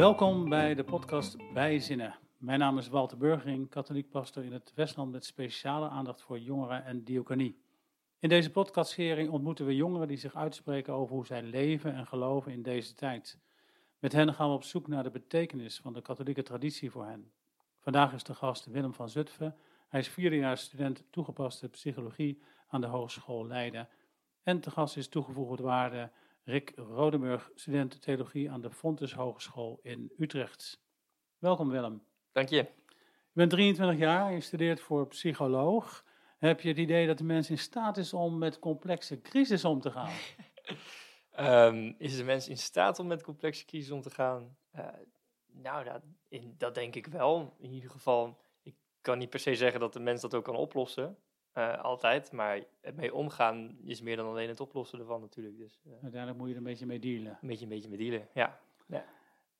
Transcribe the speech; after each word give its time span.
Welkom 0.00 0.48
bij 0.48 0.74
de 0.74 0.84
podcast 0.84 1.52
Bijzinnen. 1.52 2.18
Mijn 2.38 2.58
naam 2.58 2.78
is 2.78 2.88
Walter 2.88 3.18
Burgering, 3.18 3.68
katholiek 3.68 4.10
pastor 4.10 4.44
in 4.44 4.52
het 4.52 4.72
Westland 4.74 5.12
met 5.12 5.24
speciale 5.24 5.88
aandacht 5.88 6.22
voor 6.22 6.38
jongeren 6.38 6.84
en 6.84 7.04
diaconie. 7.04 7.62
In 8.18 8.28
deze 8.28 8.50
podcastserie 8.50 9.30
ontmoeten 9.30 9.66
we 9.66 9.76
jongeren 9.76 10.08
die 10.08 10.16
zich 10.16 10.34
uitspreken 10.34 10.92
over 10.92 11.14
hoe 11.14 11.26
zij 11.26 11.42
leven 11.42 11.94
en 11.94 12.06
geloven 12.06 12.52
in 12.52 12.62
deze 12.62 12.94
tijd. 12.94 13.38
Met 13.98 14.12
hen 14.12 14.34
gaan 14.34 14.48
we 14.48 14.54
op 14.54 14.64
zoek 14.64 14.88
naar 14.88 15.02
de 15.02 15.10
betekenis 15.10 15.80
van 15.80 15.92
de 15.92 16.02
katholieke 16.02 16.42
traditie 16.42 16.90
voor 16.90 17.06
hen. 17.06 17.32
Vandaag 17.78 18.12
is 18.12 18.22
de 18.22 18.34
gast 18.34 18.66
Willem 18.66 18.94
van 18.94 19.08
Zutphen. 19.08 19.56
Hij 19.88 20.00
is 20.00 20.08
vierdejaars 20.08 20.62
student 20.62 21.04
toegepaste 21.10 21.68
psychologie 21.68 22.42
aan 22.68 22.80
de 22.80 22.86
Hogeschool 22.86 23.46
Leiden. 23.46 23.88
En 24.42 24.60
te 24.60 24.70
gast 24.70 24.96
is 24.96 25.08
toegevoegde 25.08 25.62
waarde 25.62 26.10
Rick 26.44 26.72
Rodenburg, 26.76 27.50
student 27.54 28.02
theologie 28.02 28.50
aan 28.50 28.60
de 28.60 28.70
Fontes 28.70 29.12
Hogeschool 29.12 29.78
in 29.82 30.12
Utrecht. 30.18 30.80
Welkom 31.38 31.68
Willem. 31.68 32.02
Dank 32.32 32.48
je. 32.48 32.56
Je 32.56 32.66
bent 33.32 33.50
23 33.50 33.98
jaar, 33.98 34.32
je 34.32 34.40
studeert 34.40 34.80
voor 34.80 35.06
psycholoog. 35.06 36.04
Heb 36.38 36.60
je 36.60 36.68
het 36.68 36.78
idee 36.78 37.06
dat 37.06 37.18
de 37.18 37.24
mens 37.24 37.50
in 37.50 37.58
staat 37.58 37.96
is 37.96 38.12
om 38.12 38.38
met 38.38 38.58
complexe 38.58 39.20
crisis 39.20 39.64
om 39.64 39.80
te 39.80 39.90
gaan? 39.90 40.12
um, 41.72 41.94
is 41.98 42.16
de 42.16 42.24
mens 42.24 42.48
in 42.48 42.58
staat 42.58 42.98
om 42.98 43.06
met 43.06 43.22
complexe 43.22 43.64
crisis 43.64 43.90
om 43.90 44.02
te 44.02 44.10
gaan? 44.10 44.56
Uh, 44.74 44.86
nou, 45.46 45.84
dat, 45.84 46.02
in, 46.28 46.54
dat 46.58 46.74
denk 46.74 46.94
ik 46.94 47.06
wel. 47.06 47.56
In 47.58 47.72
ieder 47.72 47.90
geval, 47.90 48.40
ik 48.62 48.74
kan 49.00 49.18
niet 49.18 49.30
per 49.30 49.40
se 49.40 49.54
zeggen 49.54 49.80
dat 49.80 49.92
de 49.92 50.00
mens 50.00 50.20
dat 50.20 50.34
ook 50.34 50.44
kan 50.44 50.56
oplossen. 50.56 51.16
Uh, 51.54 51.82
altijd, 51.82 52.32
maar 52.32 52.62
mee 52.94 53.14
omgaan 53.14 53.76
is 53.84 54.00
meer 54.00 54.16
dan 54.16 54.26
alleen 54.26 54.48
het 54.48 54.60
oplossen 54.60 54.98
ervan 54.98 55.20
natuurlijk. 55.20 55.56
Dus, 55.56 55.80
uh, 55.86 55.92
Uiteindelijk 55.92 56.38
moet 56.38 56.48
je 56.48 56.52
er 56.52 56.58
een 56.58 56.66
beetje 56.66 56.86
mee 56.86 56.98
dealen. 56.98 57.38
Een 57.40 57.48
beetje, 57.48 57.62
een 57.64 57.70
beetje 57.70 57.88
mee 57.88 57.98
dealen, 57.98 58.28
ja. 58.34 58.60
ja. 58.86 59.04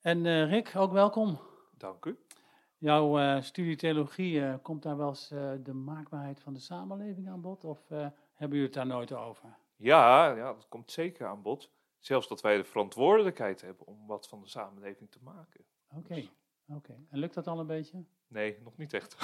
En 0.00 0.24
uh, 0.24 0.50
Rick, 0.50 0.72
ook 0.76 0.92
welkom. 0.92 1.38
Dank 1.78 2.04
u. 2.04 2.18
Jouw 2.78 3.40
studie 3.40 3.76
theologie, 3.76 4.58
komt 4.58 4.82
daar 4.82 4.96
wel 4.96 5.08
eens 5.08 5.28
de 5.62 5.72
maakbaarheid 5.72 6.40
van 6.40 6.52
de 6.52 6.60
samenleving 6.60 7.28
aan 7.28 7.40
bod? 7.40 7.64
Of 7.64 7.88
hebben 7.88 8.12
jullie 8.34 8.62
het 8.62 8.72
daar 8.72 8.86
nooit 8.86 9.12
over? 9.12 9.56
Ja, 9.76 10.34
ja, 10.34 10.52
dat 10.52 10.68
komt 10.68 10.90
zeker 10.90 11.26
aan 11.26 11.42
bod. 11.42 11.70
Zelfs 11.98 12.28
dat 12.28 12.40
wij 12.40 12.56
de 12.56 12.64
verantwoordelijkheid 12.64 13.60
hebben 13.60 13.86
om 13.86 14.06
wat 14.06 14.28
van 14.28 14.40
de 14.40 14.48
samenleving 14.48 15.10
te 15.10 15.18
maken. 15.22 15.64
Oké, 15.88 15.98
okay. 15.98 16.30
Oké. 16.76 16.90
Okay. 16.90 17.06
En 17.10 17.18
lukt 17.18 17.34
dat 17.34 17.46
al 17.46 17.60
een 17.60 17.66
beetje? 17.66 18.04
Nee, 18.30 18.56
nog 18.64 18.76
niet 18.76 18.92
echt. 18.92 19.16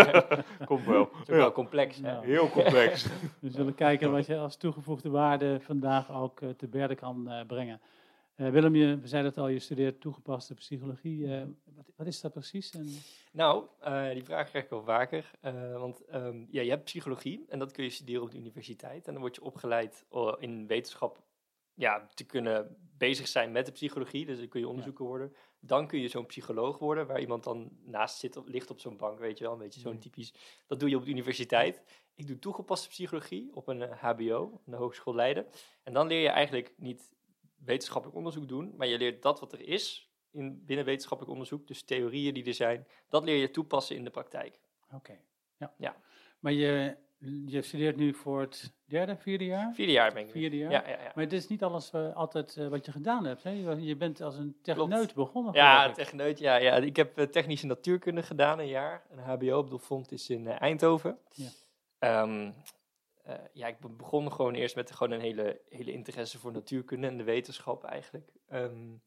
Komt 0.64 0.86
wel. 0.86 1.10
Het 1.12 1.28
is 1.28 1.34
ja. 1.34 1.34
wel 1.34 1.52
complex. 1.52 2.00
Heel 2.02 2.50
complex. 2.50 3.06
We 3.40 3.50
zullen 3.50 3.74
kijken 3.74 4.10
wat 4.12 4.26
je 4.26 4.36
als 4.36 4.56
toegevoegde 4.56 5.08
waarde 5.08 5.60
vandaag 5.60 6.12
ook 6.12 6.40
uh, 6.40 6.50
te 6.50 6.68
berde 6.68 6.94
kan 6.94 7.24
uh, 7.28 7.40
brengen. 7.46 7.80
Uh, 8.36 8.50
Willem, 8.50 8.74
je, 8.74 8.98
we 8.98 9.08
zeiden 9.08 9.30
het 9.30 9.40
al, 9.40 9.48
je 9.48 9.58
studeert 9.58 10.00
toegepaste 10.00 10.54
psychologie. 10.54 11.28
Wat, 11.74 11.92
wat, 11.96 12.06
is 12.06 12.20
dat 12.20 12.32
precies? 12.32 12.70
En... 12.70 12.88
Nou, 13.32 13.64
die 14.12 14.24
vraag 14.24 14.48
krijg 14.48 14.64
ik 14.64 14.70
wel 14.70 14.82
vaker. 14.82 15.30
want 15.78 16.02
um, 16.14 16.46
ja, 16.50 16.62
je 16.62 16.70
hebt 16.70 16.84
psychologie 16.84 17.44
en 17.48 17.58
dat 17.58 17.72
kun 17.72 17.84
je 17.84 17.90
studeren 17.90 18.22
op 18.22 18.30
de 18.30 18.38
universiteit. 18.38 19.06
En 19.06 19.12
dan 19.12 19.22
word 19.22 19.34
je 19.34 19.42
opgeleid 19.42 20.04
in 20.38 20.66
wetenschap 20.66 21.22
ja, 21.74 22.06
te 22.14 22.24
kunnen 22.24 22.76
bezig 22.98 23.28
zijn 23.28 23.52
met 23.52 23.66
de 23.66 23.72
psychologie. 23.72 24.26
Dus 24.26 24.38
dan 24.38 24.48
kun 24.48 24.60
je 24.60 24.68
onderzoeker 24.68 25.04
ja. 25.04 25.10
worden. 25.10 25.32
Dan 25.66 25.86
kun 25.86 26.00
je 26.00 26.08
zo'n 26.08 26.26
psycholoog 26.26 26.78
worden, 26.78 27.06
waar 27.06 27.20
iemand 27.20 27.44
dan 27.44 27.70
naast 27.84 28.18
zit, 28.18 28.40
ligt 28.44 28.70
op 28.70 28.80
zo'n 28.80 28.96
bank, 28.96 29.18
weet 29.18 29.38
je 29.38 29.44
wel. 29.44 29.52
Een 29.52 29.58
beetje 29.58 29.80
zo'n 29.80 29.92
Mm. 29.92 30.00
typisch. 30.00 30.34
Dat 30.66 30.80
doe 30.80 30.88
je 30.88 30.96
op 30.96 31.04
de 31.04 31.10
universiteit. 31.10 31.82
Ik 32.14 32.26
doe 32.26 32.38
toegepaste 32.38 32.88
psychologie 32.88 33.50
op 33.54 33.68
een 33.68 33.82
HBO, 33.82 34.60
een 34.66 34.74
Hogeschool 34.74 35.14
Leiden. 35.14 35.46
En 35.82 35.92
dan 35.92 36.06
leer 36.06 36.20
je 36.20 36.28
eigenlijk 36.28 36.74
niet 36.76 37.14
wetenschappelijk 37.56 38.18
onderzoek 38.18 38.48
doen, 38.48 38.74
maar 38.76 38.86
je 38.86 38.98
leert 38.98 39.22
dat 39.22 39.40
wat 39.40 39.52
er 39.52 39.60
is 39.60 40.10
in, 40.30 40.64
binnen 40.64 40.84
wetenschappelijk 40.84 41.34
onderzoek, 41.34 41.66
dus 41.66 41.82
theorieën 41.82 42.34
die 42.34 42.44
er 42.44 42.54
zijn, 42.54 42.86
dat 43.08 43.24
leer 43.24 43.36
je 43.36 43.50
toepassen 43.50 43.96
in 43.96 44.04
de 44.04 44.10
praktijk. 44.10 44.60
Oké, 44.86 44.94
okay. 44.94 45.20
ja. 45.56 45.74
ja. 45.78 45.96
Maar 46.40 46.52
je, 46.52 46.96
je 47.46 47.62
studeert 47.62 47.96
nu 47.96 48.14
voor 48.14 48.40
het 48.40 48.74
derde, 48.84 49.16
vierde 49.16 49.44
jaar? 49.44 49.74
Vierde 49.74 49.92
jaar 49.92 50.12
ben 50.12 50.22
ik. 50.22 50.30
Vierde 50.30 50.56
jaar? 50.56 50.70
Ja, 50.70 50.82
ja, 50.88 51.02
ja. 51.02 51.12
Maar 51.14 51.24
het 51.24 51.32
is 51.32 51.48
niet 51.48 51.62
alles 51.62 51.92
uh, 51.92 52.16
altijd 52.16 52.56
uh, 52.56 52.68
wat 52.68 52.86
je 52.86 52.92
gedaan 52.92 53.24
hebt. 53.24 53.42
Hè? 53.42 53.50
Je, 53.50 53.96
bent 53.96 54.20
als 54.20 54.36
een 54.36 54.56
techneut 54.62 54.88
Klopt. 54.88 55.14
begonnen. 55.14 55.54
Ja, 55.54 55.92
techneut. 55.92 56.38
Ja, 56.38 56.56
ja. 56.56 56.76
Ik 56.76 56.96
heb 56.96 57.18
uh, 57.18 57.26
technische 57.26 57.66
natuurkunde 57.66 58.22
gedaan 58.22 58.58
een 58.58 58.68
jaar. 58.68 59.02
Een 59.10 59.18
HBO 59.18 59.58
op 59.58 59.70
de 59.70 59.78
Font 59.78 60.12
is 60.12 60.30
in 60.30 60.46
Eindhoven. 60.46 61.18
Ja. 61.30 62.22
Um, 62.22 62.54
ja, 63.52 63.66
ik 63.66 63.96
begon 63.96 64.32
gewoon 64.32 64.54
eerst 64.54 64.74
met 64.74 64.90
gewoon 64.90 65.12
een 65.12 65.20
hele, 65.20 65.60
hele 65.68 65.92
interesse 65.92 66.38
voor 66.38 66.52
natuurkunde 66.52 67.06
en 67.06 67.16
de 67.16 67.24
wetenschap 67.24 67.84
eigenlijk. 67.84 68.32
Um, 68.52 69.02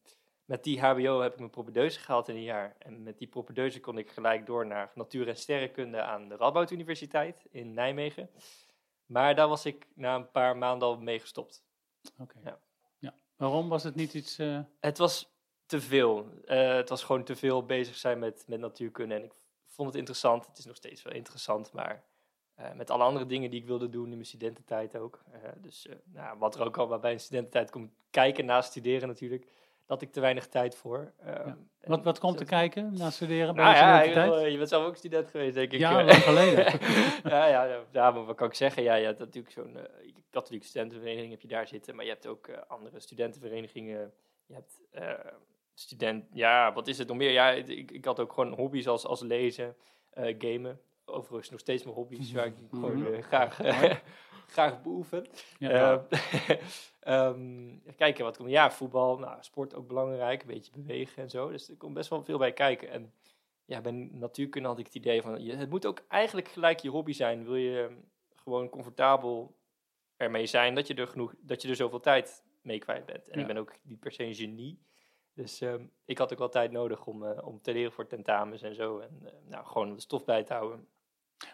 met 0.50 0.64
die 0.64 0.80
HBO 0.80 1.20
heb 1.20 1.32
ik 1.32 1.38
mijn 1.38 1.50
propedeuse 1.50 2.00
gehaald 2.00 2.28
in 2.28 2.34
een 2.36 2.42
jaar. 2.42 2.76
En 2.78 3.02
met 3.02 3.18
die 3.18 3.28
propedeuse 3.28 3.80
kon 3.80 3.98
ik 3.98 4.10
gelijk 4.10 4.46
door 4.46 4.66
naar 4.66 4.90
natuur- 4.94 5.28
en 5.28 5.36
sterrenkunde 5.36 6.02
aan 6.02 6.28
de 6.28 6.36
Radboud 6.36 6.70
Universiteit 6.70 7.46
in 7.50 7.74
Nijmegen. 7.74 8.30
Maar 9.06 9.34
daar 9.34 9.48
was 9.48 9.64
ik 9.64 9.86
na 9.94 10.14
een 10.14 10.30
paar 10.30 10.56
maanden 10.56 10.88
al 10.88 10.98
mee 10.98 11.20
gestopt. 11.20 11.64
Oké. 12.18 12.22
Okay. 12.22 12.42
Ja. 12.52 12.60
ja. 12.98 13.14
Waarom 13.36 13.68
was 13.68 13.82
het 13.82 13.94
niet 13.94 14.14
iets... 14.14 14.38
Uh... 14.38 14.60
Het 14.80 14.98
was 14.98 15.32
te 15.66 15.80
veel. 15.80 16.26
Uh, 16.44 16.74
het 16.74 16.88
was 16.88 17.02
gewoon 17.02 17.24
te 17.24 17.36
veel 17.36 17.66
bezig 17.66 17.96
zijn 17.96 18.18
met, 18.18 18.44
met 18.46 18.60
natuurkunde. 18.60 19.14
En 19.14 19.24
ik 19.24 19.32
vond 19.66 19.88
het 19.88 19.96
interessant. 19.96 20.46
Het 20.46 20.58
is 20.58 20.64
nog 20.64 20.76
steeds 20.76 21.02
wel 21.02 21.12
interessant, 21.12 21.72
maar... 21.72 22.04
Uh, 22.58 22.72
met 22.72 22.90
alle 22.90 23.02
andere 23.02 23.26
dingen 23.26 23.50
die 23.50 23.60
ik 23.60 23.66
wilde 23.66 23.88
doen 23.88 24.04
in 24.04 24.10
mijn 24.10 24.24
studententijd 24.24 24.96
ook. 24.96 25.22
dus 25.56 25.86
nou, 26.04 26.38
wat 26.38 26.54
er 26.54 26.64
ook 26.64 26.76
al 26.76 26.98
bij 26.98 27.12
een 27.12 27.20
studententijd 27.20 27.70
komt 27.70 27.92
kijken 28.10 28.44
na 28.44 28.60
studeren 28.60 29.08
natuurlijk 29.08 29.46
had 29.90 30.02
ik 30.02 30.12
te 30.12 30.20
weinig 30.20 30.46
tijd 30.46 30.74
voor. 30.74 31.12
Ja. 31.24 31.56
Wat, 31.80 32.04
wat 32.04 32.18
komt 32.18 32.36
te 32.36 32.44
kijken 32.44 32.94
na 32.96 33.10
studeren 33.10 33.54
bij 33.54 33.64
nou, 33.64 33.76
de 33.76 33.80
ja, 33.80 34.02
studententijd? 34.02 34.50
je 34.52 34.56
bent 34.56 34.68
zelf 34.68 34.86
ook 34.86 34.96
student 34.96 35.30
geweest, 35.30 35.54
denk 35.54 35.72
ik. 35.72 35.78
Ja, 35.86 36.04
lang 36.04 36.12
geleden. 36.22 36.64
ja, 37.24 37.46
ja, 37.92 38.10
maar 38.10 38.24
wat 38.24 38.36
kan 38.36 38.46
ik 38.46 38.54
zeggen? 38.54 38.82
Ja, 38.82 38.94
je 38.94 39.04
hebt 39.04 39.18
natuurlijk 39.18 39.54
zo'n 39.54 39.76
uh, 39.76 39.82
katholieke 40.30 40.66
studentenvereniging 40.66 41.30
heb 41.30 41.40
je 41.40 41.48
daar 41.48 41.66
zitten, 41.66 41.94
maar 41.94 42.04
je 42.04 42.10
hebt 42.10 42.26
ook 42.26 42.46
uh, 42.48 42.56
andere 42.68 43.00
studentenverenigingen. 43.00 44.12
Je 44.46 44.54
hebt 44.54 44.80
uh, 44.92 45.32
student, 45.74 46.24
ja, 46.32 46.72
wat 46.72 46.88
is 46.88 46.98
het 46.98 47.08
nog 47.08 47.16
meer? 47.16 47.30
Ja, 47.30 47.50
ik, 47.50 47.90
ik 47.90 48.04
had 48.04 48.20
ook 48.20 48.32
gewoon 48.32 48.52
hobby's 48.52 48.86
als, 48.86 49.06
als 49.06 49.20
lezen, 49.20 49.76
gamen. 50.14 50.80
Overigens 51.04 51.50
nog 51.50 51.60
steeds 51.60 51.82
mijn 51.84 51.96
hobby's, 51.96 52.32
waar 52.32 52.46
ik 52.46 52.54
gewoon 52.70 52.98
Mhm. 53.02 53.20
graag, 53.22 53.58
graag 54.50 54.82
beoefen. 54.82 55.26
Ja. 55.58 56.06
Um, 57.06 57.82
kijken 57.96 58.24
wat 58.24 58.36
komt. 58.36 58.50
Ja, 58.50 58.70
voetbal, 58.70 59.18
nou, 59.18 59.36
sport 59.40 59.74
ook 59.74 59.86
belangrijk, 59.86 60.40
een 60.40 60.46
beetje 60.48 60.72
bewegen 60.72 61.22
en 61.22 61.30
zo. 61.30 61.50
Dus 61.50 61.68
er 61.68 61.76
komt 61.76 61.94
best 61.94 62.10
wel 62.10 62.24
veel 62.24 62.38
bij 62.38 62.52
kijken. 62.52 62.90
En 62.90 63.12
ja, 63.64 63.80
bij 63.80 63.92
natuurkunde 64.12 64.68
had 64.68 64.78
ik 64.78 64.86
het 64.86 64.94
idee 64.94 65.22
van, 65.22 65.44
je, 65.44 65.54
het 65.54 65.70
moet 65.70 65.86
ook 65.86 66.02
eigenlijk 66.08 66.48
gelijk 66.48 66.78
je 66.78 66.88
hobby 66.88 67.12
zijn. 67.12 67.44
Wil 67.44 67.56
je 67.56 67.96
gewoon 68.34 68.68
comfortabel 68.68 69.58
ermee 70.16 70.46
zijn 70.46 70.74
dat 70.74 70.86
je 70.86 70.94
er 70.94 71.08
genoeg, 71.08 71.34
dat 71.40 71.62
je 71.62 71.68
er 71.68 71.76
zoveel 71.76 72.00
tijd 72.00 72.44
mee 72.62 72.78
kwijt 72.78 73.06
bent. 73.06 73.28
En 73.28 73.34
Ja. 73.34 73.40
ik 73.40 73.46
ben 73.46 73.56
ook 73.56 73.74
niet 73.82 74.00
per 74.00 74.12
se 74.12 74.24
een 74.24 74.34
genie. 74.34 74.82
Dus 75.34 75.60
um, 75.60 75.92
ik 76.04 76.18
had 76.18 76.32
ook 76.32 76.38
wel 76.38 76.48
tijd 76.48 76.70
nodig 76.70 77.06
om, 77.06 77.22
uh, 77.22 77.46
om 77.46 77.60
te 77.62 77.72
leren 77.72 77.92
voor 77.92 78.06
tentamens 78.06 78.62
en 78.62 78.74
zo. 78.74 78.98
En 78.98 79.20
uh, 79.22 79.30
nou, 79.48 79.66
gewoon 79.66 79.94
de 79.94 80.00
stof 80.00 80.24
bij 80.24 80.44
te 80.44 80.52
houden. 80.52 80.88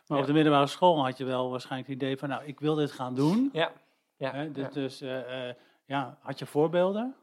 Maar 0.06 0.18
op 0.18 0.26
de 0.26 0.32
middelbare 0.32 0.66
school 0.66 1.04
had 1.04 1.18
je 1.18 1.24
wel 1.24 1.50
waarschijnlijk 1.50 1.90
het 1.90 2.02
idee 2.02 2.16
van, 2.16 2.28
nou, 2.28 2.44
ik 2.44 2.60
wil 2.60 2.74
dit 2.74 2.92
gaan 2.92 3.14
doen. 3.14 3.50
Ja. 3.52 3.72
Ja, 4.16 4.32
Hè, 4.32 4.50
dus 4.50 4.64
ja. 4.64 4.70
dus 4.70 5.02
uh, 5.02 5.52
ja, 5.84 6.18
had 6.20 6.38
je 6.38 6.46
voorbeelden? 6.46 7.14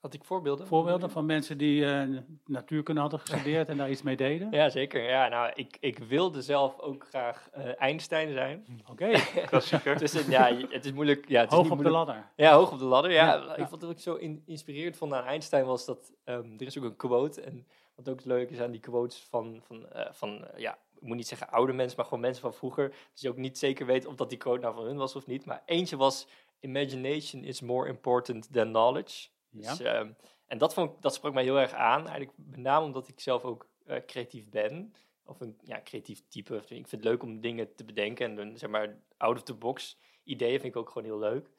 Had 0.00 0.14
ik 0.14 0.24
voorbeelden? 0.24 0.66
Voorbeelden 0.66 1.10
van 1.10 1.26
mensen 1.26 1.58
die 1.58 1.82
uh, 1.82 2.18
natuurkunde 2.46 3.00
hadden 3.00 3.20
gestudeerd 3.20 3.68
en 3.68 3.76
daar 3.76 3.90
iets 3.90 4.02
mee 4.02 4.16
deden? 4.16 4.50
Ja, 4.60 4.68
zeker. 4.68 5.02
Ja, 5.02 5.28
nou, 5.28 5.52
ik, 5.54 5.76
ik 5.80 5.98
wilde 5.98 6.42
zelf 6.42 6.78
ook 6.78 7.06
graag 7.08 7.48
uh, 7.58 7.80
Einstein 7.80 8.32
zijn. 8.32 8.66
Oké. 8.80 8.90
Okay. 8.90 9.20
Klassieker. 9.46 9.98
dus 9.98 10.12
het, 10.12 10.26
ja, 10.26 10.56
het 10.68 10.84
is 10.84 10.92
moeilijk. 10.92 11.28
Ja, 11.28 11.40
het 11.40 11.50
hoog 11.50 11.64
is 11.64 11.70
op 11.70 11.76
moeilijk. 11.76 12.06
de 12.06 12.12
ladder. 12.12 12.30
Ja, 12.36 12.54
hoog 12.54 12.72
op 12.72 12.78
de 12.78 12.84
ladder. 12.84 13.12
Ja, 13.12 13.56
ik 13.56 13.66
vond 13.68 13.82
wat 13.82 13.90
ik 13.90 14.00
zo 14.00 14.14
in, 14.14 14.42
inspirerend 14.46 14.96
vond 14.96 15.12
aan 15.12 15.24
Einstein 15.24 15.64
was 15.64 15.84
dat 15.84 16.12
um, 16.24 16.54
er 16.58 16.66
is 16.66 16.78
ook 16.78 16.84
een 16.84 16.96
quote 16.96 17.40
en 17.40 17.66
wat 17.94 18.08
ook 18.08 18.24
leuk 18.24 18.50
is 18.50 18.60
aan 18.60 18.70
die 18.70 18.80
quotes 18.80 19.18
van, 19.30 19.60
van, 19.62 19.86
uh, 19.96 20.06
van 20.10 20.46
ja, 20.56 20.78
ik 21.00 21.06
moet 21.06 21.16
niet 21.16 21.28
zeggen 21.28 21.48
oude 21.48 21.72
mensen, 21.72 21.96
maar 21.96 22.04
gewoon 22.04 22.20
mensen 22.20 22.42
van 22.42 22.54
vroeger. 22.54 22.88
Dus 23.12 23.20
je 23.20 23.28
ook 23.28 23.36
niet 23.36 23.58
zeker 23.58 23.86
weet 23.86 24.06
of 24.06 24.14
dat 24.14 24.28
die 24.28 24.38
quote 24.38 24.60
nou 24.60 24.74
van 24.74 24.84
hun 24.84 24.96
was 24.96 25.16
of 25.16 25.26
niet. 25.26 25.44
Maar 25.44 25.62
eentje 25.66 25.96
was, 25.96 26.26
imagination 26.60 27.44
is 27.44 27.60
more 27.60 27.88
important 27.88 28.52
than 28.52 28.68
knowledge. 28.68 29.28
Ja. 29.48 29.70
Dus, 29.74 29.80
um, 29.80 30.16
en 30.46 30.58
dat, 30.58 30.74
vond, 30.74 31.02
dat 31.02 31.14
sprak 31.14 31.32
mij 31.32 31.42
heel 31.42 31.58
erg 31.58 31.72
aan. 31.72 32.06
Eigenlijk 32.06 32.32
met 32.36 32.60
name 32.60 32.84
omdat 32.86 33.08
ik 33.08 33.20
zelf 33.20 33.44
ook 33.44 33.68
uh, 33.86 33.96
creatief 34.06 34.48
ben. 34.48 34.94
Of 35.24 35.40
een 35.40 35.58
ja, 35.64 35.80
creatief 35.84 36.22
type. 36.28 36.56
Ik 36.56 36.66
vind 36.66 36.90
het 36.90 37.04
leuk 37.04 37.22
om 37.22 37.40
dingen 37.40 37.74
te 37.74 37.84
bedenken. 37.84 38.26
En 38.26 38.36
dan, 38.36 38.58
zeg 38.58 38.70
maar, 38.70 38.98
out-of-the-box 39.16 39.98
ideeën 40.24 40.60
vind 40.60 40.74
ik 40.74 40.80
ook 40.80 40.88
gewoon 40.90 41.08
heel 41.08 41.18
leuk. 41.18 41.50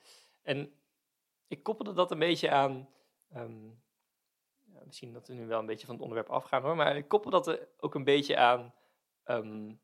En 0.41 0.73
ik 1.47 1.63
koppelde 1.63 1.93
dat 1.93 2.11
een 2.11 2.19
beetje 2.19 2.49
aan... 2.49 2.89
Um, 3.35 3.81
ja, 4.73 4.81
misschien 4.85 5.13
dat 5.13 5.27
we 5.27 5.33
nu 5.33 5.47
wel 5.47 5.59
een 5.59 5.65
beetje 5.65 5.85
van 5.85 5.95
het 5.95 6.03
onderwerp 6.03 6.29
afgaan 6.29 6.61
hoor. 6.61 6.75
Maar 6.75 6.95
ik 6.95 7.07
koppel 7.07 7.31
dat 7.31 7.47
er 7.47 7.67
ook 7.79 7.95
een 7.95 8.03
beetje 8.03 8.37
aan... 8.37 8.73
Um, 9.25 9.79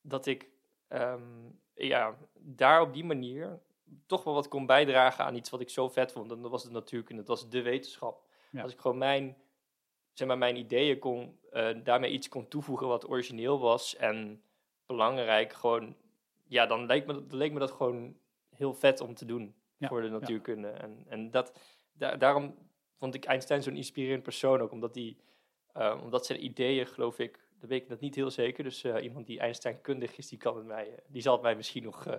dat 0.00 0.26
ik 0.26 0.50
um, 0.88 1.60
ja, 1.74 2.18
daar 2.34 2.80
op 2.80 2.92
die 2.92 3.04
manier 3.04 3.60
toch 4.06 4.24
wel 4.24 4.34
wat 4.34 4.48
kon 4.48 4.66
bijdragen 4.66 5.24
aan 5.24 5.34
iets 5.34 5.50
wat 5.50 5.60
ik 5.60 5.70
zo 5.70 5.88
vet 5.88 6.12
vond. 6.12 6.32
En 6.32 6.42
dat 6.42 6.50
was 6.50 6.62
de 6.64 6.70
natuurkunde, 6.70 7.22
dat 7.22 7.38
was 7.40 7.48
de 7.50 7.62
wetenschap. 7.62 8.24
Ja. 8.50 8.62
Als 8.62 8.72
ik 8.72 8.78
gewoon 8.80 8.98
mijn 8.98 9.36
zeg 10.12 10.28
maar, 10.28 10.38
mijn 10.38 10.56
ideeën 10.56 10.98
kon, 10.98 11.38
eh, 11.50 11.76
daarmee 11.84 12.10
iets 12.10 12.28
kon 12.28 12.48
toevoegen 12.48 12.86
wat 12.86 13.08
origineel 13.08 13.58
was 13.58 13.96
en 13.96 14.42
belangrijk, 14.86 15.52
gewoon, 15.52 15.96
ja, 16.46 16.66
dan 16.66 16.86
leek 16.86 17.06
me, 17.06 17.12
dat- 17.12 17.32
leek 17.32 17.52
me 17.52 17.58
dat 17.58 17.70
gewoon 17.70 18.16
heel 18.50 18.74
vet 18.74 19.00
om 19.00 19.14
te 19.14 19.24
doen 19.24 19.54
Ja, 19.76 19.88
voor 19.88 20.00
de 20.00 20.06
ja. 20.06 20.12
natuurkunde. 20.12 20.68
En, 20.68 21.04
en 21.08 21.30
dat, 21.30 21.58
da- 21.92 22.16
daarom 22.16 22.68
vond 22.94 23.14
ik 23.14 23.24
Einstein 23.24 23.62
zo'n 23.62 23.76
inspirerend 23.76 24.22
persoon 24.22 24.60
ook, 24.60 24.70
omdat, 24.72 24.94
die, 24.94 25.20
eh, 25.72 26.00
omdat 26.02 26.26
zijn 26.26 26.44
ideeën, 26.44 26.86
geloof 26.86 27.18
ik, 27.18 27.45
dat 27.60 27.68
weet 27.68 27.82
ik 27.82 27.88
dat 27.88 28.00
niet 28.00 28.14
heel 28.14 28.30
zeker, 28.30 28.64
dus 28.64 28.84
eh, 28.84 29.02
iemand 29.02 29.26
die 29.26 29.38
Einstein-kundig 29.38 30.16
is, 30.16 30.28
die, 30.28 30.38
kan 30.38 30.56
het 30.56 30.66
mij, 30.66 30.88
eh, 30.90 30.98
die 31.06 31.22
zal 31.22 31.32
het 31.32 31.42
mij 31.42 31.56
misschien 31.56 31.82
nog 31.82 32.06
eh, 32.06 32.14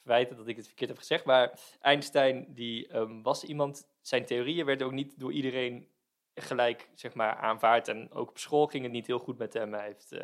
verwijten 0.00 0.36
dat 0.36 0.46
ik 0.46 0.56
het 0.56 0.66
verkeerd 0.66 0.90
heb 0.90 0.98
gezegd, 0.98 1.24
maar 1.24 1.60
Einstein 1.80 2.54
die, 2.54 2.88
ehm, 2.88 3.22
was 3.22 3.44
iemand, 3.44 3.88
zijn 4.00 4.24
theorieën 4.24 4.66
werden 4.66 4.86
ook 4.86 4.92
niet 4.92 5.18
door 5.20 5.32
iedereen 5.32 5.88
gelijk 6.34 6.90
zeg 6.94 7.14
maar, 7.14 7.34
aanvaard. 7.36 7.88
En 7.88 8.10
ook 8.12 8.28
op 8.28 8.38
school 8.38 8.66
ging 8.66 8.82
het 8.82 8.92
niet 8.92 9.06
heel 9.06 9.18
goed 9.18 9.38
met 9.38 9.52
hem. 9.52 9.72
Hij 9.72 9.84
heeft 9.84 10.16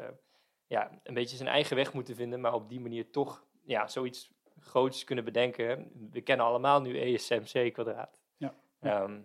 ja, 0.66 1.00
een 1.02 1.14
beetje 1.14 1.36
zijn 1.36 1.48
eigen 1.48 1.76
weg 1.76 1.92
moeten 1.92 2.16
vinden, 2.16 2.40
maar 2.40 2.54
op 2.54 2.68
die 2.68 2.80
manier 2.80 3.10
toch 3.10 3.44
ja, 3.64 3.88
zoiets 3.88 4.30
groots 4.58 5.04
kunnen 5.04 5.24
bedenken. 5.24 5.90
We 6.10 6.20
kennen 6.20 6.46
allemaal 6.46 6.80
nu 6.80 7.00
ESMC 7.00 7.72
kwadraat. 7.72 8.18
Ja. 8.36 8.54
Ehm, 8.80 9.20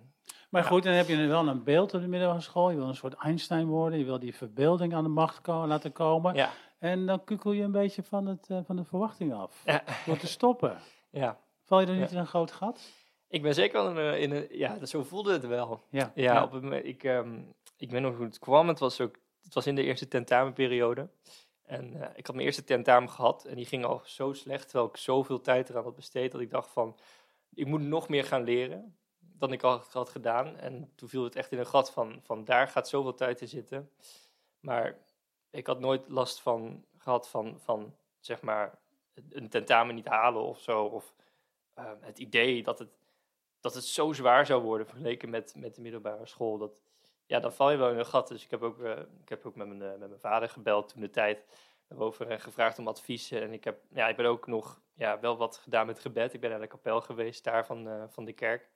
Maar 0.50 0.64
goed, 0.64 0.84
dan 0.84 0.94
heb 0.94 1.08
je 1.08 1.26
wel 1.28 1.48
een 1.48 1.64
beeld 1.64 1.94
op 1.94 2.02
de 2.02 2.08
middelbare 2.08 2.42
school. 2.42 2.70
Je 2.70 2.76
wil 2.78 2.88
een 2.88 2.96
soort 2.96 3.14
Einstein 3.14 3.68
worden. 3.68 4.00
Je 4.00 4.06
wil 4.06 4.20
die 4.20 4.36
verbeelding 4.36 4.94
aan 4.94 5.04
de 5.04 5.10
macht 5.10 5.42
ko- 5.42 5.68
laten 5.68 5.92
komen. 5.92 6.36
ja, 6.36 6.52
En 6.80 7.06
dan 7.06 7.24
kukkel 7.24 7.52
je 7.52 7.64
een 7.64 7.72
beetje 7.72 8.04
van, 8.04 8.26
het, 8.26 8.46
eh, 8.50 8.60
van 8.66 8.76
de 8.76 8.84
verwachting 8.84 9.34
af. 9.34 9.62
ja, 9.66 9.84
Door 10.06 10.18
te 10.18 10.28
stoppen. 10.28 10.78
ja. 11.12 11.40
Val 11.64 11.80
je 11.80 11.86
er 11.88 11.94
niet 11.96 12.10
Ja. 12.10 12.16
in 12.16 12.18
een 12.18 12.28
groot 12.28 12.52
gat? 12.52 12.92
Ik 13.28 13.42
ben 13.42 13.54
zeker 13.54 13.84
wel 13.84 13.90
in 13.92 13.98
een, 13.98 14.20
in 14.20 14.32
een... 14.32 14.48
Ja, 14.58 14.86
zo 14.86 15.04
voelde 15.04 15.32
het 15.34 15.48
wel. 15.48 15.82
Ja. 15.90 16.12
Ja, 16.16 16.44
Op 16.44 16.64
ik, 16.74 17.04
ehm, 17.04 17.40
ik 17.78 17.92
weet 17.92 18.02
nog 18.02 18.16
hoe 18.16 18.26
het 18.26 18.40
kwam. 18.40 18.68
Het 18.68 18.80
was, 18.80 19.02
ook, 19.02 19.16
het 19.44 19.54
was 19.54 19.68
in 19.68 19.76
de 19.76 19.84
eerste 19.84 20.08
tentamenperiode. 20.08 21.10
En 21.66 22.02
eh, 22.02 22.10
ik 22.16 22.26
had 22.26 22.36
mijn 22.36 22.48
eerste 22.48 22.64
tentamen 22.64 23.10
gehad. 23.10 23.46
En 23.46 23.56
die 23.56 23.66
ging 23.66 23.86
al 23.86 24.02
zo 24.04 24.34
slecht, 24.34 24.64
terwijl 24.70 24.90
ik 24.90 24.98
zoveel 24.98 25.42
tijd 25.42 25.70
eraan 25.70 25.84
had 25.84 25.96
besteed. 25.96 26.32
Dat 26.32 26.42
ik 26.42 26.50
dacht 26.50 26.70
van, 26.72 26.96
ik 27.54 27.66
moet 27.68 27.82
nog 27.82 28.10
meer 28.10 28.24
gaan 28.24 28.44
leren 28.44 28.96
dan 29.38 29.52
ik 29.52 29.64
al 29.64 29.84
had 29.92 30.10
gedaan. 30.10 30.58
En 30.58 30.92
toen 30.96 31.10
viel 31.10 31.24
het 31.24 31.36
echt 31.36 31.52
in 31.52 31.60
een 31.60 31.68
gat 31.68 31.92
van, 31.92 32.20
van 32.24 32.46
daar 32.46 32.68
gaat 32.68 32.90
zoveel 32.90 33.14
tijd 33.14 33.42
in 33.42 33.48
zitten. 33.48 33.92
Maar 34.60 34.98
ik 35.50 35.68
had 35.68 35.80
nooit 35.80 36.10
last 36.10 36.42
van 36.42 36.86
gehad 36.98 37.30
van, 37.30 37.60
van 37.60 37.96
zeg 38.20 38.42
maar, 38.42 38.80
een 39.30 39.50
tentamen 39.50 39.96
niet 39.96 40.08
halen 40.08 40.42
of 40.42 40.60
zo. 40.60 40.84
Of 40.84 41.14
eh, 41.74 41.92
het 42.00 42.20
idee 42.20 42.64
dat 42.64 42.80
het, 42.80 42.90
dat 43.60 43.74
het 43.74 43.84
zo 43.84 44.14
zwaar 44.14 44.46
zou 44.46 44.64
worden 44.64 44.88
vergeleken 44.88 45.30
met, 45.30 45.56
met 45.56 45.76
de 45.76 45.82
middelbare 45.82 46.26
school. 46.26 46.58
Dat, 46.58 46.72
ja, 47.26 47.40
dan 47.40 47.54
val 47.54 47.72
je 47.72 47.78
wel 47.78 47.92
in 47.92 47.98
een 47.98 48.06
gat. 48.06 48.28
Dus 48.28 48.44
ik 48.44 48.52
heb 48.52 48.62
ook, 48.62 48.82
eh, 48.82 49.00
ik 49.22 49.30
heb 49.30 49.46
ook 49.46 49.56
met, 49.56 49.68
mijn, 49.68 49.82
eh, 49.82 50.00
met 50.00 50.10
mijn 50.10 50.20
vader 50.20 50.50
gebeld 50.50 50.90
toen 50.90 51.02
de 51.02 51.10
tijd 51.10 51.46
daarover 51.88 52.30
en 52.30 52.40
gevraagd 52.40 52.80
om 52.80 52.88
advies. 52.88 53.32
En 53.32 53.54
ik, 53.54 53.64
heb, 53.64 53.80
ja, 53.90 54.08
ik 54.08 54.16
ben 54.16 54.26
ook 54.26 54.48
nog 54.48 54.82
ja, 54.94 55.20
wel 55.20 55.38
wat 55.38 55.58
gedaan 55.58 55.86
met 55.86 56.00
gebed. 56.00 56.34
Ik 56.34 56.40
ben 56.40 56.50
naar 56.50 56.60
de 56.60 56.68
kapel 56.68 57.02
geweest 57.02 57.44
daar 57.44 57.66
van, 57.66 57.88
eh, 57.88 58.04
van 58.08 58.26
de 58.26 58.34
kerk. 58.34 58.70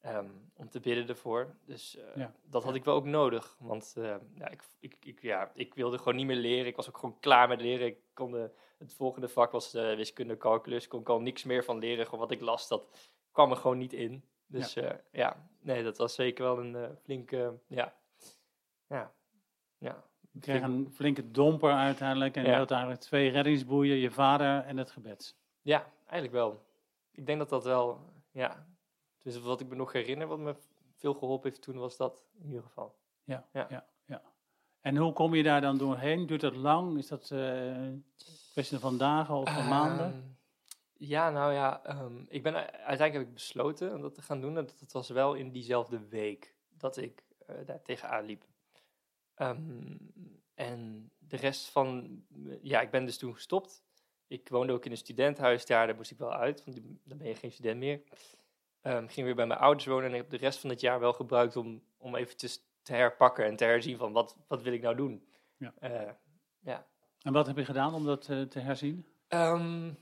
Ehm, 0.00 0.28
om 0.56 0.68
te 0.70 0.80
bidden 0.80 1.08
ervoor. 1.08 1.54
Dus 1.64 1.96
eh, 1.96 2.16
Ja. 2.16 2.32
dat 2.42 2.64
had 2.64 2.74
ik 2.74 2.84
wel 2.84 2.94
ook 2.94 3.04
nodig. 3.04 3.56
Want 3.58 3.94
eh, 3.96 4.16
ja, 4.34 4.48
ik, 4.48 4.62
ik, 4.80 4.96
ik, 5.00 5.22
ja, 5.22 5.50
ik 5.54 5.74
wilde 5.74 5.98
gewoon 5.98 6.16
niet 6.16 6.26
meer 6.26 6.36
leren. 6.36 6.66
Ik 6.66 6.76
was 6.76 6.88
ook 6.88 6.98
gewoon 6.98 7.18
klaar 7.20 7.48
met 7.48 7.60
leren. 7.60 7.86
Ik 7.86 7.98
kon 8.14 8.30
de, 8.30 8.50
het 8.78 8.94
volgende 8.94 9.28
vak 9.28 9.50
was 9.52 9.74
eh, 9.74 9.94
wiskunde, 9.96 10.36
calculus. 10.36 10.88
Kon 10.88 11.00
ik 11.00 11.08
al 11.08 11.20
niks 11.20 11.44
meer 11.44 11.64
van 11.64 11.78
leren. 11.78 12.04
Gewoon 12.04 12.20
wat 12.20 12.30
ik 12.30 12.40
las, 12.40 12.68
dat 12.68 13.10
kwam 13.32 13.50
er 13.50 13.56
gewoon 13.56 13.78
niet 13.78 13.92
in. 13.92 14.24
Dus 14.46 14.74
ja, 14.74 15.00
ja 15.12 15.48
nee, 15.60 15.82
dat 15.82 15.98
was 15.98 16.14
zeker 16.14 16.44
wel 16.44 16.58
een 16.58 16.76
eh, 16.76 16.88
flinke, 17.02 17.58
ja, 17.66 17.94
ja, 18.86 19.12
ja. 19.78 20.04
Je 20.32 20.40
kreeg 20.40 20.62
een 20.62 20.90
flinke 20.92 21.30
domper 21.30 21.72
uiteindelijk. 21.72 22.36
En 22.36 22.44
je 22.44 22.52
had 22.54 22.70
eigenlijk 22.70 23.00
twee 23.00 23.30
reddingsboeien. 23.30 23.96
Je 23.96 24.10
vader 24.10 24.64
en 24.64 24.76
het 24.76 24.90
gebed. 24.90 25.36
Ja, 25.62 25.92
eigenlijk 26.00 26.32
wel. 26.32 26.64
Ik 27.12 27.26
denk 27.26 27.38
dat 27.38 27.48
dat 27.48 27.64
wel, 27.64 28.00
ja. 28.30 28.66
Dus 29.22 29.40
wat 29.40 29.60
ik 29.60 29.68
me 29.68 29.74
nog 29.74 29.92
herinner, 29.92 30.26
wat 30.26 30.38
me 30.38 30.54
veel 30.96 31.14
geholpen 31.14 31.50
heeft 31.50 31.62
toen, 31.62 31.76
was 31.78 31.96
dat 31.96 32.24
in 32.40 32.46
ieder 32.46 32.62
geval. 32.62 32.98
Ja, 33.24 33.48
Ja. 33.52 33.66
ja. 33.70 33.86
ja, 34.06 34.22
En 34.80 34.96
hoe 34.96 35.12
kom 35.12 35.34
je 35.34 35.42
daar 35.42 35.60
dan 35.60 35.78
doorheen? 35.78 36.26
Duurt 36.26 36.40
dat 36.40 36.56
lang? 36.56 36.98
Is 36.98 37.08
dat 37.08 37.30
eh, 37.30 37.66
een 37.66 38.04
kwestie 38.52 38.78
van 38.78 38.98
dagen 38.98 39.34
of 39.34 39.54
van 39.54 39.68
maanden? 39.68 40.06
Ehm, 40.12 40.20
Ja, 40.92 41.30
nou 41.30 41.52
ja, 41.52 41.84
ehm, 41.84 42.24
ik 42.28 42.42
ben, 42.42 42.54
uiteindelijk 42.54 43.12
heb 43.12 43.22
ik 43.22 43.34
besloten 43.34 43.94
om 43.94 44.00
dat 44.00 44.14
te 44.14 44.22
gaan 44.22 44.40
doen. 44.40 44.56
En 44.56 44.68
dat 44.80 44.92
was 44.92 45.08
wel 45.08 45.34
in 45.34 45.50
diezelfde 45.50 46.08
week 46.08 46.54
dat 46.68 46.96
ik 46.96 47.24
eh, 47.46 47.56
daar 47.66 47.82
tegenaan 47.82 48.24
liep. 48.24 48.44
Ehm, 49.34 49.96
en 50.54 51.10
de 51.18 51.36
rest 51.36 51.68
van, 51.70 52.22
ja, 52.62 52.80
ik 52.80 52.90
ben 52.90 53.04
dus 53.04 53.18
toen 53.18 53.34
gestopt. 53.34 53.82
Ik 54.26 54.48
woonde 54.48 54.72
ook 54.72 54.84
in 54.84 54.90
een 54.90 54.96
studentenhuis 54.96 55.66
daar, 55.66 55.86
daar 55.86 55.96
moest 55.96 56.10
ik 56.10 56.18
wel 56.18 56.32
uit, 56.32 56.64
want 56.64 56.80
dan 57.04 57.18
ben 57.18 57.28
je 57.28 57.34
geen 57.34 57.52
student 57.52 57.78
meer. 57.78 58.02
Ehm 58.80 59.06
ging 59.06 59.26
weer 59.26 59.34
bij 59.34 59.46
mijn 59.46 59.60
ouders 59.60 59.86
wonen 59.86 60.04
en 60.04 60.14
ik 60.14 60.20
heb 60.20 60.30
de 60.30 60.36
rest 60.36 60.58
van 60.58 60.70
het 60.70 60.80
jaar 60.80 61.00
wel 61.00 61.12
gebruikt 61.12 61.56
om, 61.56 61.82
om 61.98 62.14
eventjes 62.14 62.60
te 62.82 62.92
herpakken 62.92 63.44
en 63.44 63.56
te 63.56 63.64
herzien 63.64 63.96
van 63.96 64.12
wat, 64.12 64.36
wat 64.48 64.62
wil 64.62 64.72
ik 64.72 64.82
nou 64.82 64.96
doen. 64.96 65.28
Ja. 65.56 65.74
Eh, 65.78 66.12
ja. 66.60 66.86
En 67.22 67.32
wat 67.32 67.46
heb 67.46 67.56
je 67.56 67.64
gedaan 67.64 67.94
om 67.94 68.04
dat 68.04 68.28
eh, 68.28 68.42
te 68.42 68.58
herzien? 68.58 69.06
Ehm, 69.28 69.92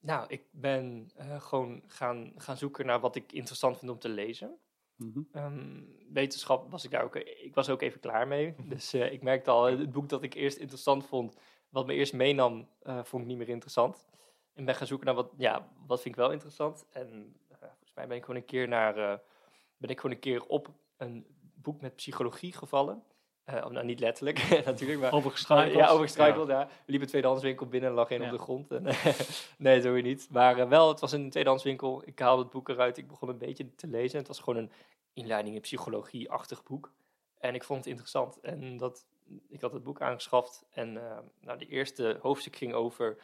nou, 0.00 0.24
ik 0.28 0.42
ben 0.50 1.10
eh, 1.16 1.40
gewoon 1.40 1.82
gaan, 1.86 2.32
gaan 2.36 2.56
zoeken 2.56 2.86
naar 2.86 3.00
wat 3.00 3.16
ik 3.16 3.32
interessant 3.32 3.78
vind 3.78 3.90
om 3.90 3.98
te 3.98 4.08
lezen. 4.08 4.58
Mhm. 4.96 5.20
Ehm, 5.32 5.82
wetenschap 6.12 6.70
was 6.70 6.84
ik 6.84 6.90
daar 6.90 7.04
ook, 7.04 7.16
ik 7.16 7.54
was 7.54 7.68
ook 7.68 7.82
even 7.82 8.00
klaar 8.00 8.28
mee. 8.28 8.54
Dus 8.68 8.92
eh, 8.92 9.12
ik 9.12 9.22
merkte 9.22 9.50
al, 9.50 9.64
het 9.64 9.92
boek 9.92 10.08
dat 10.08 10.22
ik 10.22 10.34
eerst 10.34 10.58
interessant 10.58 11.06
vond, 11.06 11.36
wat 11.68 11.86
me 11.86 11.94
eerst 11.94 12.12
meenam, 12.12 12.68
vond 12.82 13.22
ik 13.22 13.28
niet 13.28 13.38
meer 13.38 13.48
interessant. 13.48 14.06
Ik 14.54 14.64
ben 14.64 14.74
gaan 14.74 14.86
zoeken 14.86 15.06
naar 15.06 15.14
wat, 15.14 15.32
ja, 15.36 15.68
wat 15.86 16.00
vind 16.00 16.14
ik 16.14 16.20
wel 16.20 16.32
interessant. 16.32 16.86
En 16.90 17.36
volgens 17.94 17.96
mij 17.96 18.06
ben 18.06 18.16
ik 18.16 18.24
gewoon 18.24 18.40
een 18.40 18.44
keer 18.46 18.68
naar, 18.68 19.12
eh, 19.12 19.18
ben 19.76 19.90
ik 19.90 20.00
gewoon 20.00 20.14
een 20.16 20.22
keer 20.22 20.44
op 20.46 20.68
een 20.96 21.26
boek 21.54 21.80
met 21.80 21.96
psychologie 21.96 22.52
gevallen. 22.52 23.02
Of 23.46 23.70
nou, 23.70 23.84
niet 23.84 24.00
letterlijk 24.00 24.38
natuurlijk, 24.64 25.00
maar 25.00 25.12
Overgestruikeld? 25.12 25.78
ja, 25.78 25.88
overgestruikeld, 25.88 26.48
ja. 26.48 26.66
We 26.66 26.72
liepen 26.86 27.00
een 27.02 27.06
tweedehandswinkel 27.08 27.66
binnen 27.66 27.88
en 27.90 27.94
lag 27.94 28.10
één 28.10 28.20
Ja. 28.20 28.26
op 28.26 28.32
de 28.32 28.42
grond. 28.42 28.70
En, 28.70 28.82
nee, 29.58 29.80
zo 29.80 29.92
weer 29.92 30.02
niet. 30.02 30.28
Maar 30.30 30.58
eh, 30.58 30.68
wel, 30.68 30.88
het 30.88 31.00
was 31.00 31.12
een 31.12 31.30
tweedehandswinkel. 31.30 32.02
Ik 32.06 32.18
haalde 32.18 32.42
het 32.42 32.50
boek 32.50 32.68
eruit. 32.68 32.96
Ik 32.98 33.08
begon 33.08 33.28
een 33.28 33.38
beetje 33.38 33.74
te 33.74 33.86
lezen. 33.86 34.18
Het 34.18 34.28
was 34.28 34.38
gewoon 34.38 34.56
een 34.62 34.70
inleiding 35.12 35.54
in 35.54 35.60
psychologie-achtig 35.60 36.62
boek. 36.62 36.92
En 37.38 37.54
ik 37.54 37.64
vond 37.64 37.78
het 37.78 37.88
interessant. 37.88 38.40
En 38.40 38.76
dat, 38.76 39.06
ik 39.48 39.60
had 39.60 39.72
het 39.72 39.82
boek 39.82 40.00
aangeschaft. 40.00 40.64
En 40.70 40.92
nou, 41.40 41.58
de 41.58 41.66
eerste 41.66 42.18
hoofdstuk 42.20 42.56
ging 42.56 42.72
over 42.72 43.16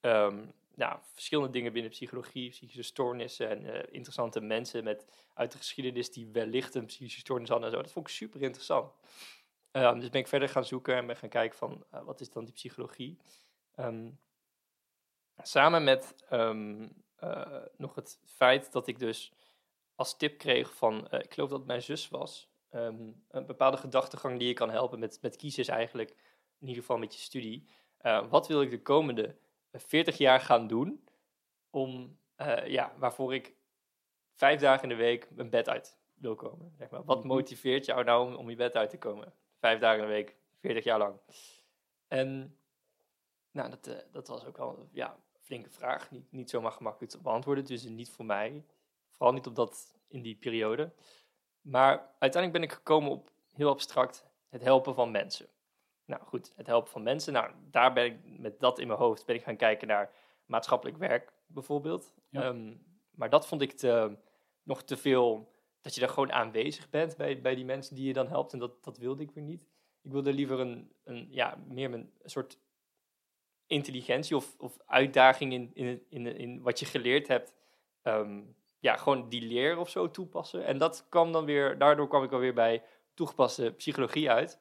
ehm, 0.00 0.44
nou, 0.74 0.98
verschillende 1.12 1.50
dingen 1.50 1.72
binnen 1.72 1.90
psychologie, 1.90 2.50
psychische 2.50 2.82
stoornissen 2.82 3.48
en 3.48 3.66
eh, 3.66 3.82
interessante 3.90 4.40
mensen 4.40 4.84
met, 4.84 5.06
uit 5.34 5.52
de 5.52 5.58
geschiedenis 5.58 6.12
die 6.12 6.28
wellicht 6.32 6.74
een 6.74 6.86
psychische 6.86 7.20
stoornis 7.20 7.48
hadden 7.48 7.68
en 7.68 7.74
zo. 7.74 7.82
Dat 7.82 7.92
vond 7.92 8.08
ik 8.08 8.14
super 8.14 8.42
interessant. 8.42 8.92
Ehm, 9.70 9.98
dus 9.98 10.10
ben 10.10 10.20
ik 10.20 10.26
verder 10.26 10.48
gaan 10.48 10.64
zoeken 10.64 10.96
en 10.96 11.06
ben 11.06 11.16
gaan 11.16 11.28
kijken 11.28 11.58
van 11.58 11.84
eh, 11.90 12.04
wat 12.04 12.20
is 12.20 12.30
dan 12.30 12.44
die 12.44 12.54
psychologie. 12.54 13.18
Ehm, 13.74 14.10
samen 15.36 15.84
met 15.84 16.14
ehm, 16.28 16.88
eh, 17.16 17.62
nog 17.76 17.94
het 17.94 18.20
feit 18.24 18.72
dat 18.72 18.86
ik 18.86 18.98
dus 18.98 19.32
als 19.94 20.16
tip 20.16 20.38
kreeg 20.38 20.74
van, 20.74 21.10
ik 21.10 21.34
geloof 21.34 21.48
dat 21.48 21.58
het 21.58 21.66
mijn 21.66 21.82
zus 21.82 22.08
was, 22.08 22.50
een 22.70 23.46
bepaalde 23.46 23.76
gedachtegang 23.76 24.38
die 24.38 24.48
je 24.48 24.54
kan 24.54 24.70
helpen 24.70 24.98
met, 24.98 25.18
met 25.20 25.36
kiezen 25.36 25.62
is 25.62 25.68
eigenlijk, 25.68 26.10
in 26.58 26.66
ieder 26.66 26.82
geval 26.82 26.98
met 26.98 27.14
je 27.14 27.20
studie. 27.20 27.68
Wat 28.28 28.48
wil 28.48 28.62
ik 28.62 28.70
de 28.70 28.82
komende 28.82 29.36
40 29.72 30.16
jaar 30.18 30.40
gaan 30.40 30.66
doen 30.66 31.04
om, 31.70 32.18
eh, 32.36 32.66
ja, 32.66 32.92
waarvoor 32.96 33.34
ik 33.34 33.54
vijf 34.34 34.60
dagen 34.60 34.82
in 34.82 34.88
de 34.88 35.02
week 35.02 35.30
mijn 35.30 35.50
bed 35.50 35.68
uit 35.68 35.98
wil 36.14 36.34
komen? 36.34 36.72
Zeg 36.78 36.90
maar. 36.90 37.04
Wat 37.04 37.18
Mhm. 37.18 37.26
motiveert 37.26 37.84
jou 37.84 38.04
nou 38.04 38.26
om, 38.26 38.34
om 38.34 38.50
je 38.50 38.56
bed 38.56 38.76
uit 38.76 38.90
te 38.90 38.98
komen? 38.98 39.32
Vijf 39.58 39.80
dagen 39.80 40.00
in 40.00 40.06
de 40.06 40.12
week, 40.12 40.36
40 40.58 40.84
jaar 40.84 40.98
lang. 40.98 41.20
En 42.08 42.56
nou, 43.50 43.70
dat, 43.70 43.86
eh, 43.86 43.96
dat 44.10 44.28
was 44.28 44.44
ook 44.44 44.56
wel 44.56 44.88
ja, 44.92 45.10
een 45.12 45.40
flinke 45.40 45.70
vraag. 45.70 46.10
Niet, 46.10 46.32
niet 46.32 46.50
zomaar 46.50 46.72
gemakkelijk 46.72 47.12
te 47.12 47.18
beantwoorden, 47.18 47.64
dus 47.64 47.82
niet 47.82 48.10
voor 48.10 48.24
mij. 48.24 48.64
Vooral 49.10 49.34
niet 49.34 49.46
op 49.46 49.54
dat, 49.54 49.94
in 50.08 50.22
die 50.22 50.36
periode. 50.36 50.92
Maar 51.60 52.14
uiteindelijk 52.18 52.52
ben 52.52 52.62
ik 52.62 52.72
gekomen 52.72 53.10
op 53.10 53.30
heel 53.52 53.68
abstract 53.68 54.24
het 54.48 54.62
helpen 54.62 54.94
van 54.94 55.10
mensen. 55.10 55.48
Nou 56.04 56.22
goed, 56.22 56.52
het 56.56 56.66
helpen 56.66 56.90
van 56.90 57.02
mensen. 57.02 57.32
Nou, 57.32 57.50
daar 57.70 57.92
ben 57.92 58.04
ik 58.04 58.18
met 58.24 58.60
dat 58.60 58.78
in 58.78 58.86
mijn 58.86 58.98
hoofd 58.98 59.26
ben 59.26 59.34
ik 59.34 59.42
gaan 59.42 59.56
kijken 59.56 59.88
naar 59.88 60.10
maatschappelijk 60.46 60.98
werk 60.98 61.32
bijvoorbeeld. 61.46 62.14
Ja. 62.28 62.42
Ehm, 62.42 62.74
maar 63.10 63.30
dat 63.30 63.46
vond 63.46 63.62
ik 63.62 63.72
te, 63.72 64.16
nog 64.62 64.82
te 64.82 64.96
veel, 64.96 65.52
dat 65.80 65.94
je 65.94 66.00
daar 66.00 66.08
gewoon 66.08 66.32
aanwezig 66.32 66.90
bent 66.90 67.16
bij, 67.16 67.40
bij 67.40 67.54
die 67.54 67.64
mensen 67.64 67.94
die 67.94 68.06
je 68.06 68.12
dan 68.12 68.28
helpt. 68.28 68.52
En 68.52 68.58
dat, 68.58 68.84
dat 68.84 68.98
wilde 68.98 69.22
ik 69.22 69.30
weer 69.30 69.44
niet. 69.44 69.66
Ik 70.02 70.12
wilde 70.12 70.32
liever 70.32 70.60
een, 70.60 70.92
een 71.04 71.26
ja, 71.30 71.58
meer 71.68 71.92
een 71.92 72.12
soort 72.24 72.58
intelligentie 73.66 74.36
of, 74.36 74.54
of 74.58 74.78
uitdaging 74.86 75.52
in, 75.52 75.70
in, 75.74 76.02
in, 76.08 76.26
in 76.26 76.62
wat 76.62 76.78
je 76.78 76.86
geleerd 76.86 77.28
hebt. 77.28 77.54
ehm, 78.02 78.40
ja, 78.78 78.96
gewoon 78.96 79.28
die 79.28 79.42
leer 79.42 79.78
of 79.78 79.90
zo 79.90 80.10
toepassen. 80.10 80.64
En 80.64 80.78
dat 80.78 81.06
kwam 81.08 81.32
dan 81.32 81.44
weer, 81.44 81.78
daardoor 81.78 82.08
kwam 82.08 82.22
ik 82.22 82.32
alweer 82.32 82.54
bij 82.54 82.82
toegepaste 83.14 83.72
psychologie 83.76 84.30
uit. 84.30 84.60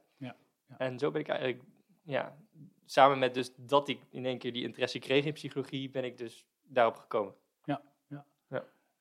Ja, 0.71 0.75
ja. 0.79 0.85
En 0.91 0.99
zo 0.99 1.11
ben 1.11 1.21
ik 1.21 1.27
eigenlijk, 1.27 1.61
ja, 2.03 2.37
samen 2.85 3.19
met 3.19 3.33
dus 3.33 3.51
dat 3.57 3.87
ik 3.89 3.99
in 4.09 4.25
één 4.25 4.37
keer 4.37 4.53
die 4.53 4.63
interesse 4.63 4.99
kreeg 4.99 5.25
in 5.25 5.33
psychologie, 5.33 5.89
ben 5.89 6.03
ik 6.03 6.17
dus 6.17 6.45
daarop 6.63 6.95
gekomen. 6.95 7.33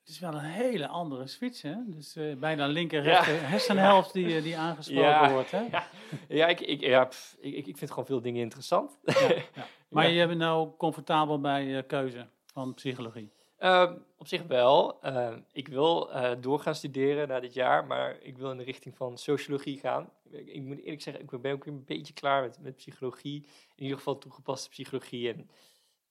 Het 0.00 0.08
is 0.08 0.18
wel 0.18 0.34
een 0.34 0.44
hele 0.44 0.86
andere 0.88 1.26
switch, 1.26 1.62
hè? 1.62 1.74
Dus 1.86 2.16
eh, 2.16 2.36
bijna 2.36 2.66
linker, 2.66 3.04
Ja. 3.04 3.08
rechter 3.10 3.48
hersenhelft 3.48 4.12
die, 4.12 4.36
eh, 4.36 4.42
die 4.42 4.56
aangesproken 4.56 5.02
Ja. 5.10 5.32
wordt, 5.32 5.50
hè? 5.50 5.62
Ja, 5.70 5.86
ja, 6.28 6.46
ik, 6.46 6.60
ik, 6.60 6.80
ja 6.80 7.04
pff, 7.04 7.36
ik, 7.40 7.66
ik 7.66 7.76
vind 7.76 7.90
gewoon 7.90 8.06
veel 8.06 8.20
dingen 8.20 8.42
interessant. 8.42 8.98
Ja. 9.02 9.34
Maar 9.88 10.10
Ja. 10.10 10.20
je 10.20 10.26
bent 10.26 10.38
nou 10.38 10.76
comfortabel 10.76 11.40
bij 11.40 11.76
eh, 11.78 11.86
keuze 11.86 12.26
van 12.46 12.74
psychologie. 12.74 13.32
Ehm, 13.60 13.96
op 14.16 14.26
zich 14.26 14.42
wel. 14.42 15.02
Ehm, 15.02 15.40
ik 15.52 15.68
wil 15.68 16.12
eh, 16.12 16.32
door 16.40 16.60
gaan 16.60 16.74
studeren 16.74 17.28
na 17.28 17.40
dit 17.40 17.54
jaar, 17.54 17.86
maar 17.86 18.20
ik 18.22 18.38
wil 18.38 18.50
in 18.50 18.56
de 18.56 18.64
richting 18.64 18.96
van 18.96 19.18
sociologie 19.18 19.78
gaan. 19.78 20.10
Ik, 20.30 20.46
ik 20.46 20.62
moet 20.62 20.78
eerlijk 20.78 21.02
zeggen, 21.02 21.22
ik 21.22 21.40
ben 21.40 21.52
ook 21.52 21.66
een 21.66 21.84
beetje 21.84 22.12
klaar 22.12 22.42
met, 22.42 22.58
met 22.60 22.76
psychologie. 22.76 23.46
In 23.74 23.82
ieder 23.82 23.96
geval 23.96 24.18
toegepaste 24.18 24.68
psychologie. 24.68 25.32
En 25.32 25.50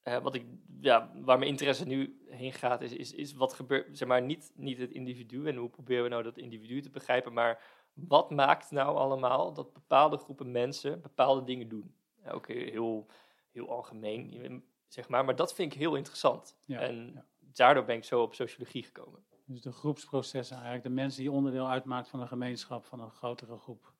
eh, 0.02 0.18
wat 0.18 0.36
ik, 0.36 0.46
ja, 0.82 1.12
waar 1.16 1.38
mijn 1.38 1.50
interesse 1.50 1.86
nu 1.86 2.26
heen 2.30 2.54
gaat, 2.54 2.82
is, 2.82 2.94
is, 2.94 3.14
is 3.14 3.34
wat 3.34 3.54
gebeurt, 3.54 3.98
zeg 3.98 4.08
maar, 4.08 4.22
niet, 4.22 4.52
niet 4.56 4.78
het 4.78 4.92
individu 4.92 5.48
en 5.48 5.56
hoe 5.56 5.70
proberen 5.70 6.04
we 6.04 6.10
nou 6.10 6.24
dat 6.24 6.38
individu 6.38 6.82
te 6.82 6.90
begrijpen, 6.90 7.34
maar 7.34 7.62
wat 7.94 8.30
maakt 8.30 8.72
nou 8.72 8.98
allemaal 8.98 9.54
dat 9.54 9.74
bepaalde 9.74 10.18
groepen 10.18 10.52
mensen 10.52 11.02
bepaalde 11.02 11.44
dingen 11.44 11.68
doen? 11.68 11.94
Ja, 12.24 12.32
ook 12.32 12.48
heel, 12.48 13.08
heel 13.52 13.70
algemeen, 13.70 14.64
zeg 14.88 15.08
maar, 15.08 15.26
maar 15.26 15.36
dat 15.36 15.54
vind 15.54 15.74
ik 15.74 15.80
heel 15.80 15.96
interessant. 15.96 16.58
Ja, 16.66 16.80
en 16.80 17.12
ja. 17.14 17.26
Daardoor 17.54 17.84
ben 17.86 17.96
ik 17.96 18.04
zo 18.04 18.22
op 18.22 18.34
sociologie 18.34 18.84
gekomen. 18.84 19.24
Dus 19.46 19.62
de 19.62 19.72
groepsprocessen 19.72 20.56
eigenlijk, 20.56 20.86
de 20.86 20.90
mensen 20.94 21.22
die 21.22 21.32
onderdeel 21.32 21.70
uitmaakt 21.70 22.08
van 22.10 22.22
een 22.22 22.28
gemeenschap, 22.28 22.86
van 22.86 23.00
een 23.00 23.12
grotere 23.12 23.58
groep. 23.58 23.94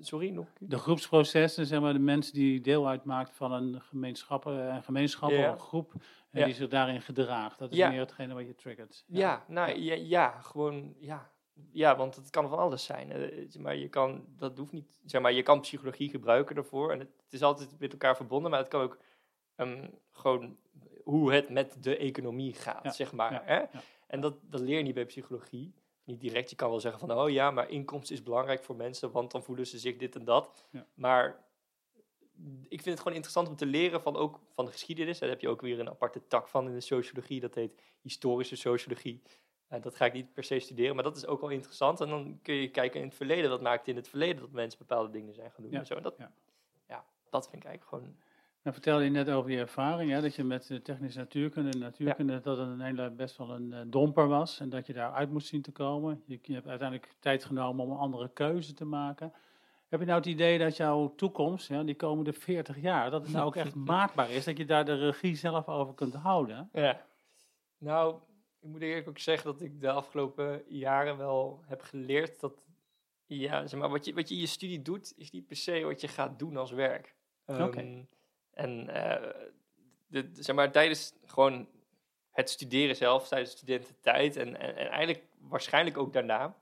Sorry, 0.00 0.30
nog? 0.30 0.48
De 0.58 0.78
groepsprocessen, 0.78 1.66
zeg 1.66 1.80
maar, 1.80 1.92
de 1.92 1.98
mensen 1.98 2.34
die 2.34 2.60
deel 2.60 2.88
uitmaakt 2.88 3.30
van 3.36 3.52
een 3.52 3.80
gemeenschap, 3.80 4.44
een 4.44 4.82
gemeenschap 4.82 5.30
Ja. 5.30 5.46
of 5.48 5.52
een 5.54 5.60
groep, 5.60 5.92
en 6.30 6.40
Ja. 6.40 6.44
die 6.44 6.54
zich 6.54 6.68
daarin 6.68 7.02
gedraagt. 7.02 7.58
Dat 7.58 7.70
is 7.70 7.76
Ja. 7.76 7.88
meer 7.88 8.00
hetgene 8.00 8.34
wat 8.34 8.46
je 8.46 8.54
triggert. 8.54 9.04
Ja, 9.06 9.44
nou 9.48 9.78
ja, 9.80 9.94
ja, 9.94 10.40
gewoon 10.40 10.94
ja. 10.98 11.30
Ja, 11.72 11.96
want 11.96 12.16
het 12.16 12.30
kan 12.30 12.48
van 12.48 12.58
alles 12.58 12.84
zijn. 12.84 13.10
Eh, 13.12 13.54
maar 13.60 13.76
je 13.76 13.88
kan, 13.88 14.24
dat 14.36 14.58
hoeft 14.58 14.72
niet, 14.72 15.00
zeg 15.04 15.20
maar, 15.20 15.32
je 15.32 15.42
kan 15.42 15.60
psychologie 15.60 16.08
gebruiken 16.10 16.54
daarvoor. 16.54 16.92
En 16.92 16.98
het, 16.98 17.08
het 17.24 17.32
is 17.32 17.42
altijd 17.42 17.78
met 17.78 17.92
elkaar 17.92 18.16
verbonden, 18.16 18.50
maar 18.50 18.60
het 18.60 18.68
kan 18.68 18.80
ook 18.80 18.98
ehm, 19.56 19.88
gewoon 20.10 20.56
hoe 21.04 21.32
het 21.32 21.48
met 21.48 21.76
de 21.80 21.96
economie 21.96 22.54
gaat, 22.54 22.84
Ja, 22.84 22.90
zeg 22.90 23.12
maar. 23.12 23.32
ja, 23.32 23.42
hè? 23.44 23.58
ja. 23.58 23.82
En 24.06 24.20
dat, 24.20 24.34
dat 24.42 24.60
leer 24.60 24.76
je 24.76 24.82
niet 24.82 24.94
bij 24.94 25.06
psychologie. 25.06 25.74
Niet 26.04 26.20
direct, 26.20 26.50
je 26.50 26.56
kan 26.56 26.70
wel 26.70 26.80
zeggen 26.80 27.00
van, 27.00 27.18
oh 27.18 27.30
ja, 27.30 27.50
maar 27.50 27.70
inkomsten 27.70 28.14
is 28.14 28.22
belangrijk 28.22 28.64
voor 28.64 28.76
mensen, 28.76 29.10
want 29.10 29.30
dan 29.30 29.42
voelen 29.42 29.66
ze 29.66 29.78
zich 29.78 29.96
dit 29.96 30.16
en 30.16 30.24
dat. 30.24 30.66
Maar 30.94 31.44
ik 32.68 32.82
vind 32.82 32.84
het 32.84 32.98
gewoon 32.98 33.14
interessant 33.14 33.48
om 33.48 33.56
te 33.56 33.66
leren 33.66 34.02
van 34.02 34.16
ook 34.16 34.40
van 34.54 34.64
de 34.64 34.70
geschiedenis. 34.70 35.18
Daar 35.18 35.28
heb 35.28 35.40
je 35.40 35.48
ook 35.48 35.60
weer 35.60 35.80
een 35.80 35.88
aparte 35.88 36.26
tak 36.26 36.48
van 36.48 36.66
in 36.66 36.74
de 36.74 36.80
sociologie. 36.80 37.40
Dat 37.40 37.54
heet 37.54 37.82
historische 38.00 38.56
sociologie. 38.56 39.22
Eh, 39.68 39.82
dat 39.82 39.96
ga 39.96 40.04
ik 40.04 40.12
niet 40.12 40.32
per 40.32 40.44
se 40.44 40.58
studeren, 40.58 40.94
maar 40.94 41.04
dat 41.04 41.16
is 41.16 41.26
ook 41.26 41.40
wel 41.40 41.50
interessant. 41.50 42.00
En 42.00 42.08
dan 42.08 42.38
kun 42.42 42.54
je 42.54 42.70
kijken 42.70 43.00
in 43.00 43.06
het 43.06 43.16
verleden. 43.16 43.50
Wat 43.50 43.60
maakt 43.60 43.88
in 43.88 43.96
het 43.96 44.08
verleden 44.08 44.40
dat 44.40 44.50
mensen 44.50 44.78
bepaalde 44.78 45.10
dingen 45.10 45.34
zijn 45.34 45.50
gaan 45.50 45.62
doen 45.64 45.72
en 45.72 45.86
zo. 45.86 45.94
En 45.94 46.02
dat, 46.02 46.14
ja. 46.18 46.32
ja. 46.88 47.04
dat 47.30 47.48
vind 47.48 47.62
ik 47.62 47.68
eigenlijk 47.68 48.04
gewoon... 48.04 48.16
Nou 48.62 48.74
vertelde 48.74 49.04
je 49.04 49.10
net 49.10 49.30
over 49.30 49.50
je 49.50 49.58
ervaring, 49.58 50.10
hè, 50.10 50.20
dat 50.20 50.34
je 50.34 50.44
met 50.44 50.66
de 50.66 50.82
technische 50.82 51.18
natuurkunde 51.18 51.70
en 51.70 51.78
natuurkunde, 51.78 52.40
dat 52.40 52.58
het 52.58 52.68
een 52.68 52.80
hele, 52.80 53.10
best 53.10 53.36
wel 53.36 53.50
een 53.50 53.72
eh, 53.72 53.80
domper 53.86 54.28
was 54.28 54.60
en 54.60 54.68
dat 54.68 54.86
je 54.86 54.92
daaruit 54.92 55.30
moest 55.30 55.46
zien 55.46 55.62
te 55.62 55.72
komen. 55.72 56.22
Je, 56.26 56.38
je 56.42 56.54
hebt 56.54 56.68
uiteindelijk 56.68 57.14
tijd 57.18 57.44
genomen 57.44 57.84
om 57.84 57.90
een 57.90 57.98
andere 57.98 58.30
keuze 58.32 58.74
te 58.74 58.84
maken. 58.84 59.32
Heb 59.88 60.00
je 60.00 60.06
nou 60.06 60.18
het 60.18 60.28
idee 60.28 60.58
dat 60.58 60.76
jouw 60.76 61.14
toekomst, 61.14 61.68
ja, 61.68 61.82
die 61.82 61.94
komende 61.94 62.32
40 62.32 62.80
jaar, 62.80 63.10
dat 63.10 63.22
het 63.22 63.32
nou 63.32 63.46
ook 63.46 63.56
echt 63.56 63.74
maakbaar 63.94 64.30
is, 64.30 64.44
dat 64.44 64.56
je 64.56 64.64
daar 64.64 64.84
de 64.84 64.94
regie 64.94 65.36
zelf 65.36 65.68
over 65.68 65.94
kunt 65.94 66.14
houden? 66.14 66.68
Ja. 66.72 67.06
Nou, 67.78 68.16
ik 68.60 68.68
moet 68.68 68.82
eerlijk 68.82 69.08
ook 69.08 69.18
zeggen 69.18 69.52
dat 69.52 69.60
ik 69.60 69.80
de 69.80 69.90
afgelopen 69.90 70.62
jaren 70.68 71.16
wel 71.16 71.62
heb 71.66 71.82
geleerd 71.82 72.40
dat... 72.40 72.62
Ja, 73.26 73.66
zeg 73.66 73.80
maar, 73.80 73.88
wat 73.88 74.04
je, 74.04 74.14
wat 74.14 74.28
je 74.28 74.34
in 74.34 74.40
je 74.40 74.46
studie 74.46 74.82
doet, 74.82 75.12
is 75.16 75.30
niet 75.30 75.46
per 75.46 75.56
se 75.56 75.84
wat 75.84 76.00
je 76.00 76.08
gaat 76.08 76.38
doen 76.38 76.56
als 76.56 76.70
werk. 76.70 77.14
Oké. 77.46 77.80
Ehm, 77.80 78.02
En 78.54 78.88
eh, 78.88 79.30
de, 80.06 80.28
zeg 80.32 80.56
maar, 80.56 80.72
tijdens 80.72 81.12
gewoon 81.24 81.68
het 82.30 82.50
studeren 82.50 82.96
zelf, 82.96 83.28
tijdens 83.28 83.50
studententijd 83.50 84.36
en, 84.36 84.56
en, 84.56 84.76
en 84.76 84.88
eigenlijk 84.88 85.24
waarschijnlijk 85.38 85.98
ook 85.98 86.12
daarna, 86.12 86.56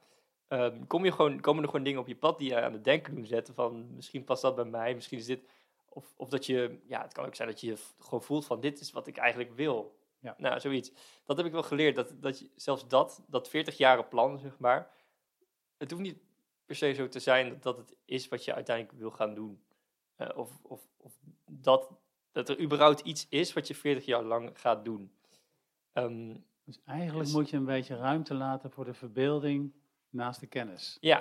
ehm, 0.48 0.86
kom 0.86 1.04
je 1.04 1.12
gewoon, 1.12 1.40
komen 1.40 1.62
er 1.62 1.68
gewoon 1.68 1.84
dingen 1.84 2.00
op 2.00 2.06
je 2.06 2.16
pad 2.16 2.38
die 2.38 2.48
je 2.48 2.60
aan 2.60 2.72
het 2.72 2.84
denken 2.84 3.14
doen 3.14 3.26
zetten 3.26 3.54
van 3.54 3.94
misschien 3.94 4.24
past 4.24 4.42
dat 4.42 4.54
bij 4.54 4.64
mij, 4.64 4.94
misschien 4.94 5.18
is 5.18 5.26
dit, 5.26 5.40
of, 5.88 6.14
of 6.16 6.28
dat 6.28 6.46
je, 6.46 6.78
ja, 6.86 7.02
het 7.02 7.12
kan 7.12 7.26
ook 7.26 7.34
zijn 7.34 7.48
dat 7.48 7.60
je 7.60 7.76
gewoon 7.98 8.22
voelt 8.22 8.46
van 8.46 8.60
dit 8.60 8.80
is 8.80 8.90
wat 8.90 9.06
ik 9.06 9.16
eigenlijk 9.16 9.52
wil. 9.54 9.98
Ja. 10.18 10.34
Nou, 10.38 10.60
zoiets. 10.60 10.92
Dat 11.24 11.36
heb 11.36 11.46
ik 11.46 11.52
wel 11.52 11.62
geleerd, 11.62 11.96
dat, 11.96 12.14
dat 12.20 12.38
je, 12.38 12.50
zelfs 12.56 12.88
dat, 12.88 13.22
dat 13.26 13.48
40 13.48 13.76
jaren 13.76 14.08
plan, 14.08 14.38
zeg 14.38 14.58
maar, 14.58 14.90
het 15.78 15.90
hoeft 15.90 16.02
niet 16.02 16.18
per 16.66 16.76
se 16.76 16.92
zo 16.92 17.08
te 17.08 17.20
zijn 17.20 17.48
dat, 17.48 17.62
dat 17.62 17.76
het 17.76 17.94
is 18.04 18.28
wat 18.28 18.44
je 18.44 18.54
uiteindelijk 18.54 18.98
wil 18.98 19.10
gaan 19.10 19.34
doen. 19.34 19.62
Eh, 20.20 20.38
of, 20.38 20.50
of, 20.62 20.80
of 20.96 21.12
dat, 21.46 21.90
dat 22.32 22.48
er 22.48 22.60
überhaupt 22.60 23.00
iets 23.00 23.26
is 23.28 23.52
wat 23.52 23.66
je 23.66 23.74
40 23.74 24.04
jaar 24.04 24.22
lang 24.22 24.50
gaat 24.60 24.84
doen. 24.84 25.12
Ehm, 25.92 26.36
Dus 26.64 26.80
eigenlijk 26.84 27.24
Dus- 27.24 27.34
moet 27.34 27.50
je 27.50 27.56
een 27.56 27.64
beetje 27.64 27.96
ruimte 27.96 28.34
laten 28.34 28.70
voor 28.70 28.84
de 28.84 28.94
verbeelding 28.94 29.72
naast 30.10 30.40
de 30.40 30.46
kennis. 30.46 30.98
ja. 31.00 31.18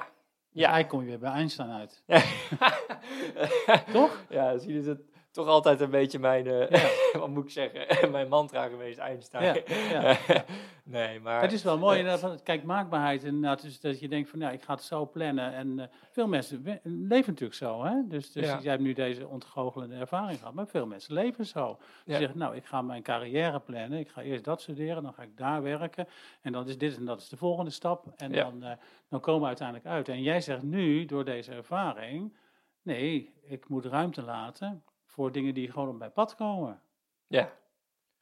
Dus 0.52 0.62
Ja. 0.62 0.68
eigenlijk 0.70 0.90
kom 0.90 1.02
je 1.02 1.06
weer 1.08 1.20
bij 1.20 1.32
Einstein 1.32 1.70
uit. 1.70 2.04
Toch? 3.94 4.26
Ja, 4.30 4.58
zie 4.58 4.74
je, 4.74 4.80
is 4.80 4.86
het 4.86 5.02
toch 5.40 5.48
altijd 5.48 5.82
een 5.82 5.90
beetje 5.90 6.20
mijn, 6.20 6.48
eh, 6.48 6.86
wat 7.22 7.30
moet 7.30 7.44
ik 7.44 7.50
zeggen, 7.52 8.12
mijn 8.12 8.28
mantra 8.28 8.68
geweest, 8.68 8.98
Einstein. 8.98 9.64
Ja, 9.68 9.78
ja, 9.92 10.18
nee, 10.84 11.20
maar... 11.20 11.42
Het 11.42 11.52
is 11.52 11.64
wel 11.64 11.78
mooi, 11.78 12.18
kijk, 12.44 12.64
maakbaarheid 12.64 13.24
inderdaad, 13.24 13.62
dus 13.62 13.80
dat 13.80 14.00
je 14.00 14.08
denkt 14.08 14.30
van, 14.30 14.40
ja, 14.40 14.52
ik 14.52 14.62
ga 14.62 14.74
het 14.74 14.84
zo 14.84 15.06
plannen. 15.10 15.54
En 15.54 15.80
eh, 15.80 15.86
veel 16.12 16.28
mensen 16.28 16.64
we- 16.64 16.80
leven 16.84 17.30
natuurlijk 17.32 17.60
zo, 17.60 17.84
hè. 17.84 18.08
Dus, 18.08 18.32
dus 18.32 18.46
jij 18.46 18.72
hebt 18.72 18.82
nu 18.82 18.94
deze 18.94 19.28
ontgoochelende 19.28 19.96
ervaring 19.96 20.40
gehad, 20.40 20.54
maar 20.54 20.68
veel 20.68 20.86
mensen 20.86 21.14
leven 21.14 21.46
zo. 21.46 21.78
Ze 22.06 22.16
zeggen, 22.16 22.38
nou, 22.38 22.56
ik 22.56 22.66
ga 22.66 22.82
mijn 22.82 23.04
carrière 23.04 23.60
plannen, 23.60 24.00
ik 24.00 24.10
ga 24.10 24.22
eerst 24.22 24.44
dat 24.44 24.62
studeren, 24.62 25.04
dan 25.04 25.14
ga 25.14 25.24
ik 25.24 25.38
daar 25.38 25.62
werken. 25.62 26.08
En 26.42 26.52
dan 26.52 26.68
is 26.68 26.78
dit 26.78 26.98
en 26.98 27.06
dat 27.06 27.22
is 27.22 27.30
de 27.30 27.38
volgende 27.38 27.72
stap. 27.72 28.14
En 28.18 28.32
dan, 28.32 28.64
eh, 28.64 28.72
dan 29.10 29.20
komen 29.20 29.42
we 29.42 29.48
uiteindelijk 29.48 29.88
uit. 29.88 30.10
En 30.10 30.22
jij 30.22 30.42
zegt 30.42 30.64
nu, 30.64 31.06
door 31.06 31.26
deze 31.26 31.52
ervaring, 31.52 32.36
nee, 32.82 33.34
ik 33.48 33.70
moet 33.70 33.86
ruimte 33.86 34.22
laten 34.22 34.84
voor 35.10 35.32
dingen 35.32 35.54
die 35.54 35.72
gewoon 35.72 35.90
op 35.90 35.98
mijn 35.98 36.12
pad 36.12 36.36
komen. 36.36 36.82
ja. 37.28 37.58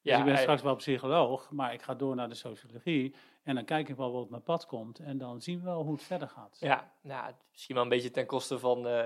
Dus 0.01 0.17
ik 0.17 0.23
ben 0.23 0.33
hij- 0.33 0.41
straks 0.41 0.61
wel 0.61 0.75
psycholoog, 0.75 1.51
maar 1.51 1.73
ik 1.73 1.81
ga 1.81 1.95
door 1.95 2.15
naar 2.15 2.29
de 2.29 2.35
sociologie. 2.35 3.15
En 3.43 3.55
dan 3.55 3.65
kijk 3.65 3.89
ik 3.89 3.95
wel 3.95 4.11
wat 4.11 4.23
op 4.23 4.29
mijn 4.29 4.43
pad 4.43 4.65
komt. 4.65 4.99
En 4.99 5.17
dan 5.17 5.41
zien 5.41 5.59
we 5.59 5.65
wel 5.65 5.83
hoe 5.83 5.93
het 5.93 6.03
verder 6.03 6.27
gaat. 6.29 6.57
Ja, 6.59 6.93
nou, 7.01 7.33
misschien 7.51 7.75
wel 7.75 7.83
een 7.83 7.89
beetje 7.89 8.11
ten 8.11 8.25
koste 8.25 8.59
van. 8.59 8.87
eh, 8.87 9.05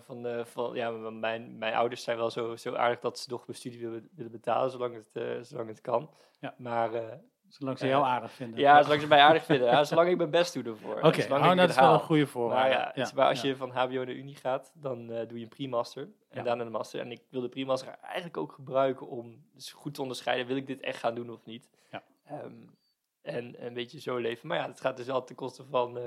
van, 0.00 0.46
van 0.46 0.74
ja, 0.74 0.90
mijn, 0.90 1.58
mijn 1.58 1.74
ouders 1.74 2.02
zijn 2.02 2.16
wel 2.16 2.30
zo, 2.30 2.56
zo 2.56 2.74
aardig 2.74 3.00
dat 3.00 3.18
ze 3.18 3.30
nog 3.30 3.46
mijn 3.46 3.58
studie 3.58 3.80
willen, 3.80 4.08
willen 4.14 4.30
betalen, 4.32 4.70
zolang 4.70 4.94
het, 4.94 5.16
eh, 5.16 5.40
zolang 5.42 5.68
het 5.68 5.80
kan. 5.80 6.10
Ja. 6.40 6.54
Maar 6.58 6.94
eh, 6.94 7.16
Zolang 7.50 7.78
ze 7.78 7.84
Eh, 7.84 7.90
jou 7.90 8.04
aardig 8.04 8.32
vinden. 8.32 8.60
ja, 8.60 8.82
zolang 8.82 9.00
ze 9.00 9.06
mij 9.06 9.20
aardig 9.20 9.44
vinden. 9.44 9.66
Ja, 9.68 9.84
zolang 9.84 10.08
ik 10.08 10.16
mijn 10.16 10.30
best 10.30 10.52
doe 10.54 10.62
ervoor. 10.64 11.00
Oké, 11.02 11.22
Zolang 11.22 11.44
oh, 11.44 11.50
ik 11.50 11.56
dat 11.56 11.68
is 11.68 11.76
wel 11.76 11.92
een 11.92 12.00
goede 12.00 12.22
Maar 12.22 12.30
voorwaarde. 12.30 12.70
ja, 12.74 12.92
Ja, 12.94 13.10
maar 13.14 13.26
als 13.28 13.40
je 13.40 13.56
van 13.56 13.70
HBO 13.70 14.04
naar 14.04 14.08
Unie 14.14 14.36
gaat, 14.36 14.72
dan 14.74 15.10
eh, 15.10 15.28
doe 15.28 15.38
je 15.38 15.44
een 15.44 15.48
pre-master 15.48 16.08
en 16.28 16.44
daarna 16.44 16.64
een 16.64 16.70
master. 16.70 17.00
En 17.00 17.10
ik 17.10 17.22
wil 17.30 17.40
de 17.40 17.48
pre-master 17.48 17.96
eigenlijk 18.02 18.36
ook 18.36 18.52
gebruiken 18.52 19.06
om 19.08 19.44
dus 19.54 19.72
goed 19.72 19.94
te 19.94 20.02
onderscheiden, 20.02 20.46
wil 20.46 20.56
ik 20.56 20.66
dit 20.66 20.80
echt 20.80 20.98
gaan 20.98 21.14
doen 21.14 21.30
of 21.30 21.44
niet? 21.44 21.68
Ja. 21.90 22.02
Ehm, 22.24 22.52
en 23.22 23.66
een 23.66 23.74
beetje 23.74 24.00
zo 24.00 24.16
leven. 24.16 24.48
Maar 24.48 24.58
ja, 24.58 24.66
het 24.66 24.80
gaat 24.80 24.96
dus 24.96 25.06
wel 25.06 25.24
ten 25.24 25.36
koste 25.36 25.64
van 25.64 25.96
eh, 25.96 26.02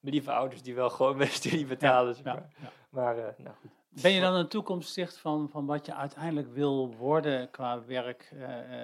mijn 0.00 0.14
lieve 0.14 0.32
ouders 0.32 0.62
die 0.62 0.74
wel 0.74 0.90
gewoon 0.90 1.16
mijn 1.22 1.30
studie 1.30 1.66
betalen. 1.66 2.14
zeg 2.14 2.24
maar. 2.24 2.48
ja. 2.60 2.70
Maar 2.90 3.14
nou 3.16 3.54
goed. 3.60 3.70
Ben 4.02 4.10
je 4.12 4.20
dan 4.20 4.34
een 4.34 4.48
toekomstzicht 4.48 5.18
van, 5.18 5.48
van 5.50 5.66
wat 5.66 5.86
je 5.86 5.94
uiteindelijk 5.94 6.48
wil 6.54 6.94
worden 6.94 7.50
qua 7.50 7.84
werk? 7.84 8.28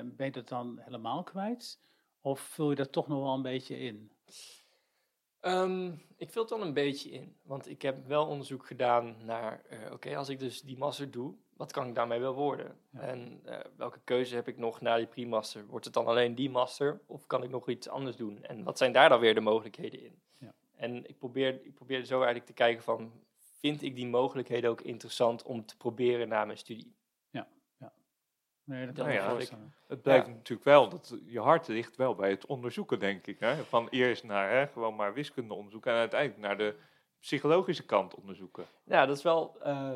ben 0.04 0.26
je 0.26 0.30
dat 0.30 0.48
dan 0.48 0.78
helemaal 0.84 1.22
kwijt? 1.22 1.78
Of 2.28 2.40
vul 2.40 2.70
je 2.70 2.76
dat 2.76 2.92
toch 2.92 3.08
nog 3.08 3.22
wel 3.22 3.34
een 3.34 3.42
beetje 3.42 3.78
in? 3.78 4.10
Ehm, 5.40 5.92
ik 6.16 6.30
vul 6.30 6.42
het 6.42 6.50
dan 6.50 6.62
een 6.62 6.74
beetje 6.74 7.10
in, 7.10 7.36
want 7.42 7.68
ik 7.68 7.82
heb 7.82 8.06
wel 8.06 8.26
onderzoek 8.26 8.66
gedaan 8.66 9.16
naar, 9.24 9.62
eh, 9.68 9.92
oké, 9.92 10.16
als 10.16 10.28
ik 10.28 10.38
dus 10.38 10.60
die 10.60 10.78
master 10.78 11.10
doe, 11.10 11.34
wat 11.56 11.72
kan 11.72 11.88
ik 11.88 11.94
daarmee 11.94 12.20
wel 12.20 12.34
worden? 12.34 12.80
Ja. 12.90 13.00
En 13.00 13.40
eh, 13.44 13.60
welke 13.76 14.00
keuze 14.04 14.34
heb 14.34 14.48
ik 14.48 14.56
nog 14.56 14.80
na 14.80 14.96
die 14.96 15.06
pre-master? 15.06 15.66
Wordt 15.66 15.84
het 15.84 15.94
dan 15.94 16.06
alleen 16.06 16.34
die 16.34 16.50
master 16.50 17.00
of 17.06 17.26
kan 17.26 17.42
ik 17.42 17.50
nog 17.50 17.68
iets 17.68 17.88
anders 17.88 18.16
doen? 18.16 18.42
En 18.42 18.64
wat 18.64 18.78
zijn 18.78 18.92
daar 18.92 19.08
dan 19.08 19.20
weer 19.20 19.34
de 19.34 19.40
mogelijkheden 19.40 20.04
in? 20.04 20.22
Ja. 20.38 20.52
En 20.74 21.08
ik 21.08 21.18
probeer, 21.18 21.64
ik 21.64 21.74
probeer 21.74 22.04
zo 22.04 22.16
eigenlijk 22.16 22.46
te 22.46 22.52
kijken 22.52 22.82
van, 22.82 23.12
vind 23.60 23.82
ik 23.82 23.96
die 23.96 24.06
mogelijkheden 24.06 24.70
ook 24.70 24.80
interessant 24.80 25.42
om 25.42 25.66
te 25.66 25.76
proberen 25.76 26.28
na 26.28 26.44
mijn 26.44 26.58
studie? 26.58 26.96
Nee, 28.68 28.86
dat 28.86 28.96
Dat 28.96 29.04
kan 29.04 29.14
ja, 29.14 29.30
ik-. 29.38 29.50
Het 29.86 30.02
blijkt 30.02 30.26
Ja. 30.26 30.32
natuurlijk 30.32 30.64
wel 30.68 30.88
dat 30.88 31.14
je 31.26 31.40
hart 31.40 31.68
ligt 31.68 31.96
wel 31.96 32.14
bij 32.14 32.30
het 32.30 32.46
onderzoeken, 32.46 32.98
denk 32.98 33.26
ik. 33.26 33.40
Hè? 33.40 33.56
Van 33.64 33.88
eerst 33.88 34.24
naar 34.24 34.50
hè, 34.50 34.66
gewoon 34.66 34.96
maar 34.96 35.14
wiskunde 35.14 35.54
onderzoeken 35.54 35.92
en 35.92 35.98
uiteindelijk 35.98 36.40
naar 36.40 36.58
de 36.58 36.74
psychologische 37.20 37.84
kant 37.84 38.14
onderzoeken. 38.14 38.64
Ja, 38.84 39.06
dat 39.06 39.16
is 39.16 39.22
wel 39.22 39.56
eh, 39.62 39.90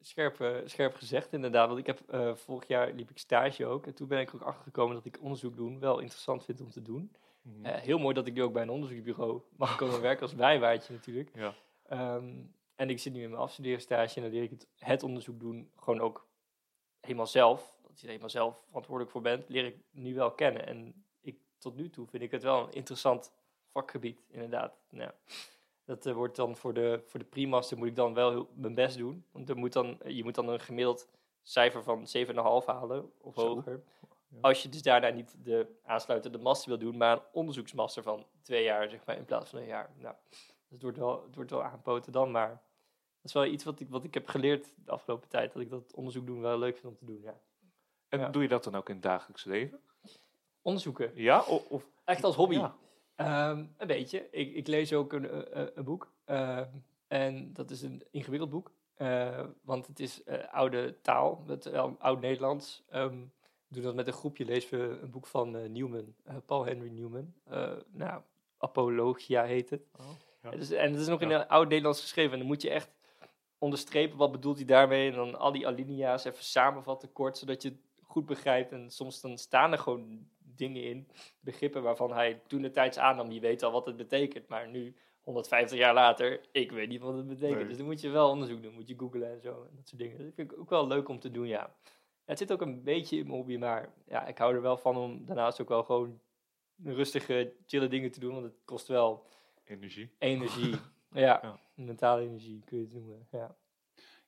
scherp, 0.00 0.40
eh, 0.40 0.54
scherp 0.64 0.94
gezegd 0.94 1.32
inderdaad. 1.32 1.66
Want 1.66 1.78
ik 1.78 1.86
heb 1.86 2.00
eh, 2.08 2.34
vorig 2.34 2.68
jaar 2.68 2.92
liep 2.92 3.10
ik 3.10 3.18
stage 3.18 3.66
ook. 3.66 3.86
En 3.86 3.94
toen 3.94 4.08
ben 4.08 4.20
ik 4.20 4.34
ook 4.34 4.42
achtergekomen 4.42 4.94
dat 4.94 5.04
ik 5.04 5.18
onderzoek 5.20 5.56
doen 5.56 5.80
wel 5.80 5.98
interessant 5.98 6.44
vind 6.44 6.60
om 6.60 6.70
te 6.70 6.82
doen. 6.82 7.12
Mhm. 7.42 7.64
Eh, 7.64 7.74
heel 7.74 7.98
mooi 7.98 8.14
dat 8.14 8.26
ik 8.26 8.34
nu 8.34 8.42
ook 8.42 8.52
bij 8.52 8.62
een 8.62 8.70
onderzoeksbureau 8.70 9.42
mag 9.56 9.76
komen 9.76 10.00
werken 10.00 10.22
als 10.22 10.34
bijwaartje 10.34 10.92
natuurlijk. 10.92 11.30
Ja. 11.34 11.54
Ehm, 11.86 12.34
en 12.74 12.90
ik 12.90 12.98
zit 12.98 13.12
nu 13.12 13.22
in 13.22 13.30
mijn 13.30 13.42
afstudeerstage 13.42 14.16
en 14.16 14.22
dan 14.22 14.30
leer 14.30 14.42
ik 14.42 14.50
het, 14.50 14.68
het 14.78 15.02
onderzoek 15.02 15.40
doen 15.40 15.70
gewoon 15.76 16.00
ook 16.00 16.26
helemaal 17.00 17.26
zelf. 17.26 17.75
Dat 17.96 18.04
je 18.04 18.12
er 18.12 18.20
helemaal 18.20 18.42
zelf 18.42 18.64
verantwoordelijk 18.66 19.12
voor 19.12 19.22
bent, 19.22 19.48
leer 19.48 19.64
ik 19.64 19.76
nu 19.90 20.14
wel 20.14 20.32
kennen. 20.32 20.66
En 20.66 21.04
ik, 21.20 21.38
tot 21.58 21.76
nu 21.76 21.90
toe 21.90 22.06
vind 22.06 22.22
ik 22.22 22.30
het 22.30 22.42
wel 22.42 22.62
een 22.62 22.72
interessant 22.72 23.32
vakgebied, 23.70 24.24
inderdaad. 24.28 24.78
Nou, 24.90 25.10
dat 25.84 26.06
eh, 26.06 26.14
wordt 26.14 26.36
dan 26.36 26.56
voor 26.56 26.74
de, 26.74 27.02
voor 27.06 27.20
de 27.20 27.26
pre-master 27.26 27.78
moet 27.78 27.88
ik 27.88 27.96
dan 27.96 28.14
wel 28.14 28.30
heel, 28.30 28.48
mijn 28.54 28.74
best 28.74 28.98
doen. 28.98 29.24
Want 29.30 29.48
er 29.48 29.56
moet 29.56 29.72
dan, 29.72 29.98
je 30.04 30.24
moet 30.24 30.34
dan 30.34 30.48
een 30.48 30.60
gemiddeld 30.60 31.08
cijfer 31.42 31.82
van 31.82 32.06
7,5 32.16 32.34
halen 32.66 33.12
of 33.20 33.34
Zo. 33.34 33.54
hoger. 33.54 33.82
Ja. 34.28 34.38
Als 34.40 34.62
je 34.62 34.68
dus 34.68 34.82
daarna 34.82 35.08
niet 35.08 35.36
de 35.42 35.66
aansluitende 35.82 36.38
master 36.38 36.68
wil 36.68 36.78
doen, 36.78 36.96
maar 36.96 37.16
een 37.16 37.22
onderzoeksmaster 37.32 38.02
van 38.02 38.26
twee 38.42 38.64
jaar, 38.64 38.90
zeg 38.90 39.04
maar, 39.04 39.16
in 39.16 39.24
plaats 39.24 39.50
van 39.50 39.58
een 39.58 39.66
jaar. 39.66 39.90
Nou, 39.98 40.14
het 40.68 40.82
wordt 40.82 40.98
wel, 40.98 41.22
het 41.22 41.34
wordt 41.34 41.50
wel 41.50 41.62
aangepoten 41.62 42.12
dan, 42.12 42.30
maar 42.30 42.48
dat 42.48 43.24
is 43.24 43.32
wel 43.32 43.44
iets 43.44 43.64
wat 43.64 43.80
ik, 43.80 43.88
wat 43.88 44.04
ik 44.04 44.14
heb 44.14 44.28
geleerd 44.28 44.74
de 44.84 44.90
afgelopen 44.90 45.28
tijd, 45.28 45.52
dat 45.52 45.62
ik 45.62 45.70
dat 45.70 45.94
onderzoek 45.94 46.26
doen 46.26 46.40
wel 46.40 46.58
leuk 46.58 46.76
vind 46.76 46.92
om 46.92 46.96
te 46.98 47.04
doen, 47.04 47.20
ja. 47.22 47.40
En 48.16 48.22
Ja. 48.22 48.28
doe 48.28 48.42
je 48.42 48.48
dat 48.48 48.64
dan 48.64 48.74
ook 48.74 48.88
in 48.88 48.94
het 48.94 49.02
dagelijks 49.04 49.44
leven? 49.44 49.80
Onderzoeken, 50.62 51.10
Ja? 51.14 51.42
Of, 51.68 51.86
echt 52.04 52.24
als 52.24 52.34
hobby. 52.36 52.54
Ja. 52.54 52.74
Ehm, 53.16 53.64
een 53.76 53.86
beetje. 53.86 54.28
Ik, 54.30 54.54
ik 54.54 54.66
lees 54.66 54.92
ook 54.92 55.12
een, 55.12 55.30
eh, 55.30 55.62
eh, 55.62 55.68
een 55.74 55.84
boek. 55.84 56.12
ehm, 56.24 56.68
en 57.08 57.52
dat 57.52 57.70
is 57.70 57.82
een 57.82 58.02
ingewikkeld 58.10 58.50
boek. 58.50 58.74
eh, 58.96 59.44
want 59.62 59.86
het 59.86 60.00
is 60.00 60.22
oude 60.50 61.00
taal, 61.02 61.42
het 61.46 61.72
oud 61.98 62.20
Nederlands. 62.20 62.82
Ehm, 62.88 63.18
we 63.68 63.74
doen 63.74 63.82
dat 63.82 63.94
met 63.94 64.06
een 64.06 64.12
groepje. 64.12 64.44
Lezen 64.44 64.78
we 64.88 64.98
een 65.00 65.10
boek 65.10 65.26
van 65.26 65.72
Newman, 65.72 66.14
Paul 66.46 66.64
Henry 66.64 66.90
Newman. 66.90 67.34
Nou, 67.92 68.22
Apologia 68.58 69.44
heet 69.44 69.70
het. 69.70 69.82
Oh, 69.98 70.06
ja. 70.42 70.50
Het 70.50 70.60
is, 70.60 70.70
en 70.70 70.90
het 70.92 71.00
is 71.00 71.06
nog 71.06 71.20
in 71.20 71.30
een 71.30 71.48
oud 71.48 71.68
Nederlands 71.68 72.00
geschreven. 72.00 72.32
En 72.32 72.38
dan 72.38 72.46
moet 72.46 72.62
je 72.62 72.70
echt 72.70 72.90
onderstrepen 73.58 74.16
wat 74.18 74.32
bedoelt 74.32 74.56
hij 74.56 74.66
daarmee. 74.66 75.10
En 75.10 75.16
dan 75.16 75.38
al 75.38 75.52
die 75.52 75.66
alinea's 75.66 76.24
even 76.24 76.44
samenvatten 76.44 77.12
kort, 77.12 77.38
zodat 77.38 77.62
je 77.62 77.68
het 77.68 77.78
goed 78.16 78.26
begrijpt. 78.26 78.72
En 78.72 78.90
soms 78.90 79.20
dan 79.20 79.38
staan 79.38 79.72
er 79.72 79.78
gewoon 79.78 80.28
dingen 80.38 80.82
in, 80.82 81.08
begrippen 81.40 81.82
waarvan 81.82 82.12
hij 82.12 82.40
toen 82.46 82.62
de 82.62 82.70
tijds 82.70 82.98
aannam. 82.98 83.28
Die 83.28 83.40
weet 83.40 83.62
al 83.62 83.72
wat 83.72 83.86
het 83.86 83.96
betekent. 83.96 84.48
Maar 84.48 84.68
nu, 84.68 84.96
150 85.20 85.78
jaar 85.78 85.94
later, 85.94 86.40
ik 86.52 86.72
weet 86.72 86.88
niet 86.88 87.00
wat 87.00 87.16
het 87.16 87.26
betekent. 87.26 87.58
Nee. 87.58 87.66
Dus 87.68 87.76
dan 87.76 87.86
moet 87.86 88.00
je 88.00 88.08
wel 88.08 88.30
onderzoek 88.30 88.62
doen. 88.62 88.74
Moet 88.74 88.88
je 88.88 88.98
googlen 88.98 89.30
en 89.32 89.40
zo. 89.40 89.50
En 89.70 89.76
dat 89.76 89.88
soort 89.88 90.00
dingen. 90.00 90.18
Dat 90.18 90.34
vind 90.34 90.52
ik 90.52 90.58
ook 90.58 90.70
wel 90.70 90.86
leuk 90.86 91.08
om 91.08 91.18
te 91.18 91.30
doen, 91.30 91.46
ja. 91.46 91.74
Het 92.24 92.38
zit 92.38 92.52
ook 92.52 92.60
een 92.60 92.82
beetje 92.82 93.16
in 93.16 93.24
mijn 93.26 93.36
hobby, 93.36 93.56
maar 93.56 93.92
ja, 94.08 94.26
ik 94.26 94.38
hou 94.38 94.54
er 94.54 94.62
wel 94.62 94.76
van 94.76 94.96
om 94.96 95.24
daarnaast 95.26 95.60
ook 95.60 95.68
wel 95.68 95.84
gewoon 95.84 96.20
rustige, 96.84 97.52
chille 97.66 97.88
dingen 97.88 98.10
te 98.10 98.20
doen. 98.20 98.32
Want 98.32 98.44
het 98.44 98.54
kost 98.64 98.88
wel 98.88 99.26
energie. 99.64 100.10
energie. 100.18 100.74
ja, 101.10 101.38
Ja. 101.42 101.58
mentale 101.74 102.22
energie 102.22 102.62
kun 102.64 102.78
je 102.78 102.84
het 102.84 102.92
noemen. 102.92 103.26
Ja. 103.30 103.56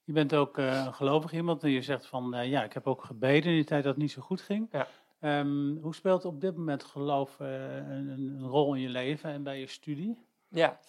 Je 0.09 0.15
bent 0.15 0.35
ook 0.35 0.57
een 0.57 0.95
gelovig 0.95 1.33
iemand 1.33 1.63
en 1.63 1.71
je 1.71 1.83
zegt 1.83 2.07
van 2.07 2.35
eh, 2.35 2.51
ja, 2.51 2.65
ik 2.65 2.73
heb 2.73 2.87
ook 2.87 3.05
gebeden 3.05 3.51
in 3.51 3.57
die 3.57 3.65
tijd 3.65 3.83
dat 3.83 3.93
het 3.93 4.03
niet 4.03 4.11
zo 4.11 4.23
goed 4.23 4.41
ging. 4.41 4.69
Ja. 4.73 4.89
Ehm, 5.21 5.77
hoe 5.77 5.95
speelt 5.95 6.25
op 6.25 6.41
dit 6.41 6.57
moment 6.57 6.85
geloof 6.85 7.41
eh, 7.41 7.75
een, 7.77 8.09
een 8.09 8.43
rol 8.47 8.75
in 8.75 8.81
je 8.81 8.89
leven 8.89 9.31
en 9.31 9.43
bij 9.43 9.61
je 9.61 9.67
studie? 9.67 10.19
Ja, 10.49 10.81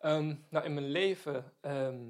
Ehm, 0.00 0.34
nou 0.48 0.64
in 0.64 0.74
mijn 0.74 0.88
leven, 0.90 1.52
ehm, 1.60 2.00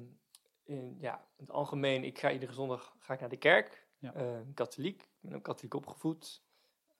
in, 0.63 0.97
ja, 0.99 1.13
in 1.37 1.45
het 1.45 1.51
algemeen, 1.51 2.03
ik 2.03 2.19
ga 2.19 2.31
iedere 2.31 2.53
zondag 2.53 2.95
ga 2.99 3.13
ik 3.13 3.19
naar 3.19 3.29
de 3.29 3.37
kerk, 3.37 3.87
Ja. 3.97 4.13
Katholiek, 4.53 5.01
ik 5.01 5.29
ben 5.29 5.35
ook 5.35 5.43
katholiek 5.43 5.73
opgevoed, 5.73 6.41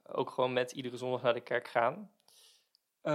ook 0.04 0.30
gewoon 0.30 0.54
met 0.54 0.72
iedere 0.72 0.98
zondag 0.98 1.22
naar 1.22 1.34
de 1.34 1.42
kerk 1.42 1.68
gaan. 1.68 2.12
Ik 3.02 3.10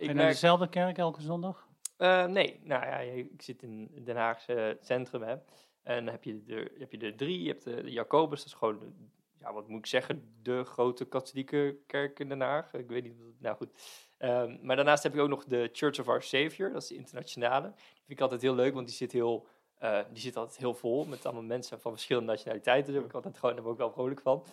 je 0.00 0.06
naar 0.06 0.14
merk, 0.14 0.28
dezelfde 0.28 0.68
kerk 0.68 0.98
elke 0.98 1.22
zondag? 1.22 1.68
Eh, 2.00 2.24
nee, 2.24 2.60
nou 2.62 2.86
ja, 2.86 2.98
ik 2.98 3.42
zit 3.42 3.62
in 3.62 3.90
Den 4.04 4.16
Haagse 4.16 4.78
centrum, 4.80 5.22
hè. 5.22 5.36
En 5.82 6.04
dan 6.04 6.14
heb 6.14 6.24
je 6.24 6.42
de, 6.44 6.70
heb 6.78 6.92
je 6.92 7.14
drie, 7.14 7.42
je 7.42 7.48
hebt 7.48 7.64
de, 7.64 7.90
Jacobus, 7.90 8.38
dat 8.38 8.46
is 8.46 8.54
gewoon, 8.54 8.94
ja, 9.38 9.52
wat 9.52 9.68
moet 9.68 9.78
ik 9.78 9.86
zeggen, 9.86 10.34
de 10.42 10.64
grote 10.64 11.04
katholieke 11.04 11.78
kerk 11.86 12.18
in 12.18 12.28
Den 12.28 12.40
Haag. 12.40 12.74
Ik 12.74 12.88
weet 12.88 13.02
niet, 13.02 13.14
nou 13.38 13.56
goed. 13.56 13.70
Ehm, 14.18 14.56
maar 14.62 14.76
daarnaast 14.76 15.02
heb 15.02 15.14
je 15.14 15.20
ook 15.20 15.28
nog 15.28 15.44
de 15.44 15.68
Church 15.72 16.00
of 16.00 16.08
Our 16.08 16.22
Savior, 16.22 16.72
dat 16.72 16.82
is 16.82 16.88
de 16.88 16.94
internationale. 16.94 17.66
Die 17.74 17.94
vind 17.94 18.10
ik 18.10 18.20
altijd 18.20 18.42
heel 18.42 18.54
leuk, 18.54 18.74
want 18.74 18.86
die 18.86 18.96
zit, 18.96 19.12
heel, 19.12 19.46
eh, 19.78 20.00
die 20.12 20.22
zit 20.22 20.36
altijd 20.36 20.58
heel 20.58 20.74
vol 20.74 21.04
met 21.04 21.24
allemaal 21.24 21.42
mensen 21.42 21.80
van 21.80 21.92
verschillende 21.92 22.32
nationaliteiten. 22.32 22.92
Daar 22.92 23.02
heb 23.02 23.10
ik 23.10 23.16
altijd 23.16 23.38
gewoon, 23.38 23.56
daar 23.56 23.70
ik 23.70 23.76
wel 23.76 23.92
vrolijk 23.92 24.20
van. 24.20 24.44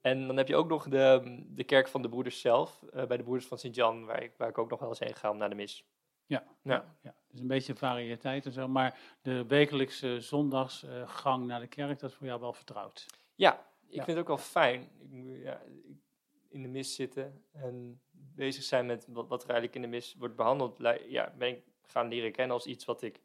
En 0.00 0.26
dan 0.26 0.36
heb 0.36 0.48
je 0.48 0.56
ook 0.56 0.68
nog 0.68 0.88
de, 0.88 1.38
de 1.48 1.64
kerk 1.64 1.88
van 1.88 2.02
de 2.02 2.08
broeders 2.08 2.40
zelf, 2.40 2.82
eh, 2.92 3.04
bij 3.04 3.16
de 3.16 3.22
broeders 3.22 3.46
van 3.46 3.58
Sint-Jan, 3.58 4.04
waar 4.04 4.22
ik, 4.22 4.32
waar 4.36 4.48
ik 4.48 4.58
ook 4.58 4.70
nog 4.70 4.80
wel 4.80 4.88
eens 4.88 4.98
heen 4.98 5.14
ga 5.14 5.30
om 5.30 5.36
naar 5.36 5.48
de 5.50 5.54
mis. 5.54 5.84
Ja. 6.30 6.44
Ja. 6.62 6.96
ja. 7.02 7.14
Dus 7.28 7.40
een 7.40 7.46
beetje 7.46 7.74
variëteit 7.74 8.46
en 8.46 8.52
zo, 8.52 8.68
maar 8.68 8.98
de 9.22 9.46
wekelijkse 9.46 10.20
zondagsgang 10.20 11.46
naar 11.46 11.60
de 11.60 11.66
kerk, 11.66 11.98
dat 11.98 12.10
is 12.10 12.16
voor 12.16 12.26
jou 12.26 12.40
wel 12.40 12.52
vertrouwd. 12.52 13.06
Ja, 13.34 13.66
ik 13.86 13.94
Ja. 13.94 14.04
vind 14.04 14.06
het 14.06 14.18
ook 14.18 14.26
wel 14.26 14.38
fijn. 14.38 14.88
Ik 15.10 15.42
ja, 15.42 15.60
in 16.48 16.62
de 16.62 16.68
mis 16.68 16.94
zitten 16.94 17.44
en 17.52 18.00
bezig 18.12 18.62
zijn 18.62 18.86
met 18.86 19.06
wat, 19.08 19.28
wat 19.28 19.42
er 19.42 19.48
eigenlijk 19.50 19.76
in 19.76 19.82
de 19.90 19.96
mis 19.96 20.14
wordt 20.18 20.36
behandeld. 20.36 20.78
Ja, 21.08 21.34
ben 21.38 21.48
ik 21.48 21.62
gaan 21.82 22.08
leren 22.08 22.32
kennen 22.32 22.54
als 22.56 22.66
iets 22.66 22.84
wat 22.84 23.02
ik. 23.02 23.20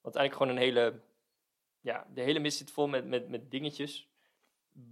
Wat 0.00 0.16
eigenlijk 0.16 0.34
gewoon 0.34 0.56
een 0.62 0.72
hele. 0.72 1.00
Ja, 1.80 2.06
de 2.14 2.20
hele 2.20 2.38
mis 2.38 2.56
zit 2.56 2.70
vol 2.70 2.86
met, 2.88 3.06
met, 3.06 3.28
met 3.28 3.50
dingetjes. 3.50 4.07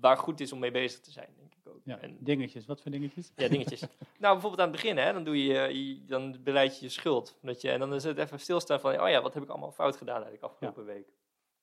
Waar 0.01 0.17
goed 0.17 0.41
is 0.41 0.53
om 0.53 0.59
mee 0.59 0.71
bezig 0.71 1.01
te 1.01 1.11
zijn, 1.11 1.29
denk 1.37 1.55
ik 1.55 1.69
ook. 1.69 1.81
Ja, 1.85 1.99
En, 1.99 2.17
dingetjes, 2.21 2.67
wat 2.67 2.81
voor 2.81 2.91
dingetjes? 2.91 3.33
ja, 3.37 3.49
dingetjes. 3.49 3.81
nou, 4.19 4.33
bijvoorbeeld 4.33 4.61
aan 4.61 4.73
het 4.73 4.83
begin, 4.83 4.97
hè, 4.97 5.13
dan, 5.13 5.25
doe 5.25 5.45
je, 5.45 5.55
je, 5.55 6.05
dan 6.05 6.37
beleid 6.43 6.79
je 6.79 6.85
je 6.85 6.91
schuld. 6.91 7.39
Dat 7.43 7.61
je, 7.61 7.71
en 7.71 7.79
dan 7.79 7.95
is 7.95 8.05
het 8.05 8.19
even 8.19 8.41
stilstaan 8.41 8.81
van, 8.81 9.01
oh 9.01 9.09
ja, 9.09 9.23
wat 9.23 9.35
heb 9.35 9.43
ik 9.43 9.49
allemaal 9.49 9.73
fout 9.73 9.97
gedaan 9.97 10.23
eigenlijk 10.23 10.45
afgelopen 10.45 10.85
week. 10.85 11.13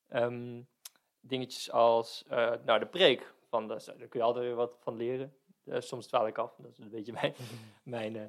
Ehm, 0.08 0.62
dingetjes 1.20 1.72
als, 1.72 2.24
eh, 2.28 2.54
nou, 2.66 2.80
de 2.80 2.86
preek. 2.86 3.34
Van, 3.50 3.68
daar, 3.68 3.84
daar 3.86 4.08
kun 4.08 4.20
je 4.20 4.26
altijd 4.26 4.46
weer 4.46 4.56
wat 4.56 4.78
van 4.80 4.96
leren. 4.96 5.34
Eh, 5.64 5.80
soms 5.80 6.08
dwaal 6.08 6.28
ik 6.28 6.38
af, 6.38 6.56
dat 6.58 6.72
is 6.72 6.78
een 6.78 6.90
beetje 6.90 7.14
mijn, 7.14 7.34
mijn 7.84 8.16
eh, 8.16 8.26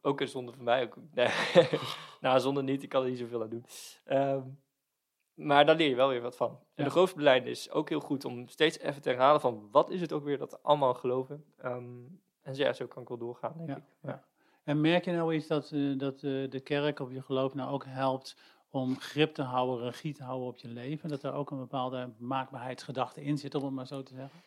ook 0.00 0.20
een 0.20 0.28
zonde 0.28 0.52
van 0.52 0.64
mij. 0.64 0.82
Ook, 0.82 0.96
nee, 1.14 1.28
nou, 2.20 2.40
zonde 2.40 2.62
niet, 2.62 2.82
ik 2.82 2.88
kan 2.88 3.02
er 3.02 3.08
niet 3.08 3.18
zoveel 3.18 3.42
aan 3.42 3.48
doen. 3.48 3.64
Ehm, 4.04 4.42
maar 5.38 5.66
daar 5.66 5.76
leer 5.76 5.88
je 5.88 5.94
wel 5.94 6.08
weer 6.08 6.20
wat 6.20 6.36
van. 6.36 6.58
En 6.74 6.84
de 6.84 6.90
geloofsbeleid 6.90 7.46
is 7.46 7.70
ook 7.70 7.88
heel 7.88 8.00
goed 8.00 8.24
om 8.24 8.48
steeds 8.48 8.78
even 8.78 9.02
te 9.02 9.08
herhalen 9.08 9.40
van 9.40 9.68
wat 9.70 9.90
is 9.90 10.00
het 10.00 10.12
ook 10.12 10.24
weer 10.24 10.38
dat 10.38 10.50
we 10.50 10.58
allemaal 10.62 10.94
geloven. 10.94 11.44
Ehm, 11.56 11.84
en 12.42 12.54
zo, 12.54 12.62
ja, 12.62 12.72
zo 12.72 12.86
kan 12.86 13.02
ik 13.02 13.08
wel 13.08 13.18
doorgaan, 13.18 13.54
denk 13.56 13.78
ik. 13.78 13.84
ja. 14.02 14.24
En 14.64 14.80
merk 14.80 15.04
je 15.04 15.12
nou 15.12 15.34
iets 15.34 15.46
dat, 15.46 15.70
eh, 15.72 15.98
dat 15.98 16.14
eh, 16.14 16.50
de 16.50 16.60
kerk 16.64 17.00
of 17.00 17.12
je 17.12 17.22
geloof 17.22 17.54
nou 17.54 17.70
ook 17.70 17.84
helpt 17.84 18.36
om 18.70 19.00
grip 19.00 19.34
te 19.34 19.42
houden, 19.42 19.84
regie 19.84 20.14
te 20.14 20.22
houden 20.22 20.48
op 20.48 20.56
je 20.56 20.68
leven? 20.68 21.08
Dat 21.08 21.22
er 21.22 21.32
ook 21.32 21.50
een 21.50 21.58
bepaalde 21.58 22.10
maakbaarheidsgedachte 22.18 23.22
in 23.22 23.38
zit, 23.38 23.54
om 23.54 23.64
het 23.64 23.72
maar 23.72 23.86
zo 23.86 24.02
te 24.02 24.14
zeggen? 24.14 24.40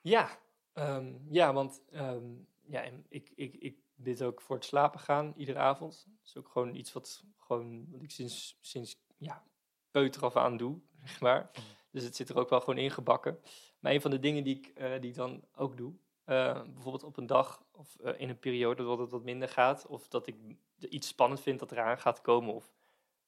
Ja, 0.00 0.28
ehm, 0.72 1.12
ja 1.30 1.52
want 1.52 1.82
ehm, 1.90 2.24
ja, 2.66 2.82
en 2.82 3.04
ik, 3.08 3.32
ik, 3.34 3.54
ik 3.54 3.76
bid 3.94 4.22
ook 4.22 4.40
voor 4.40 4.56
het 4.56 4.64
slapen 4.64 5.00
gaan 5.00 5.32
iedere 5.36 5.58
avond. 5.58 6.06
Dat 6.06 6.26
is 6.26 6.36
ook 6.36 6.48
gewoon 6.48 6.74
iets 6.74 6.92
wat, 6.92 7.24
gewoon, 7.36 7.86
wat 7.90 8.02
ik 8.02 8.10
sinds, 8.10 8.58
sinds 8.60 9.00
ja, 9.16 9.42
peuter 9.90 10.22
af 10.22 10.36
aan 10.36 10.56
doe, 10.56 10.80
zeg 11.04 11.20
maar. 11.20 11.50
Dus 11.90 12.04
het 12.04 12.16
zit 12.16 12.28
er 12.28 12.38
ook 12.38 12.48
wel 12.48 12.60
gewoon 12.60 12.78
ingebakken. 12.78 13.40
Maar 13.78 13.92
een 13.92 14.00
van 14.00 14.10
de 14.10 14.18
dingen 14.18 14.44
die 14.44 14.56
ik, 14.56 14.66
eh, 14.66 15.00
die 15.00 15.10
ik 15.10 15.16
dan 15.16 15.44
ook 15.54 15.76
doe, 15.76 15.94
eh, 16.24 16.62
bijvoorbeeld 16.62 17.04
op 17.04 17.16
een 17.16 17.26
dag 17.26 17.64
of 17.72 17.96
eh, 17.98 18.20
in 18.20 18.28
een 18.28 18.38
periode 18.38 18.84
dat 18.84 18.98
het 18.98 19.10
wat 19.10 19.22
minder 19.22 19.48
gaat, 19.48 19.86
of 19.86 20.08
dat 20.08 20.26
ik 20.26 20.36
iets 20.78 21.08
spannend 21.08 21.40
vind 21.40 21.58
dat 21.58 21.72
eraan 21.72 21.98
gaat 21.98 22.20
komen, 22.20 22.54
of 22.54 22.72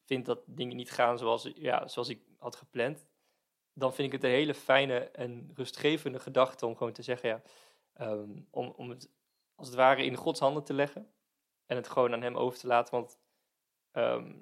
vind 0.04 0.26
dat 0.26 0.40
dingen 0.46 0.76
niet 0.76 0.90
gaan 0.90 1.18
zoals, 1.18 1.50
ja, 1.54 1.88
zoals 1.88 2.08
ik 2.08 2.22
had 2.38 2.56
gepland, 2.56 3.06
dan 3.72 3.94
vind 3.94 4.06
ik 4.06 4.12
het 4.12 4.24
een 4.24 4.36
hele 4.36 4.54
fijne 4.54 4.98
en 4.98 5.50
rustgevende 5.54 6.18
gedachte 6.18 6.66
om 6.66 6.76
gewoon 6.76 6.92
te 6.92 7.02
zeggen, 7.02 7.28
ja, 7.28 7.42
ehm, 7.92 8.42
om, 8.50 8.72
om 8.76 8.90
het 8.90 9.10
als 9.60 9.68
het 9.68 9.76
ware 9.76 10.04
in 10.04 10.16
Gods 10.16 10.40
handen 10.40 10.64
te 10.64 10.74
leggen 10.74 11.12
en 11.66 11.76
het 11.76 11.88
gewoon 11.88 12.12
aan 12.12 12.22
Hem 12.22 12.36
over 12.36 12.58
te 12.58 12.66
laten. 12.66 12.94
Want, 12.94 13.18
ehm, 13.90 14.32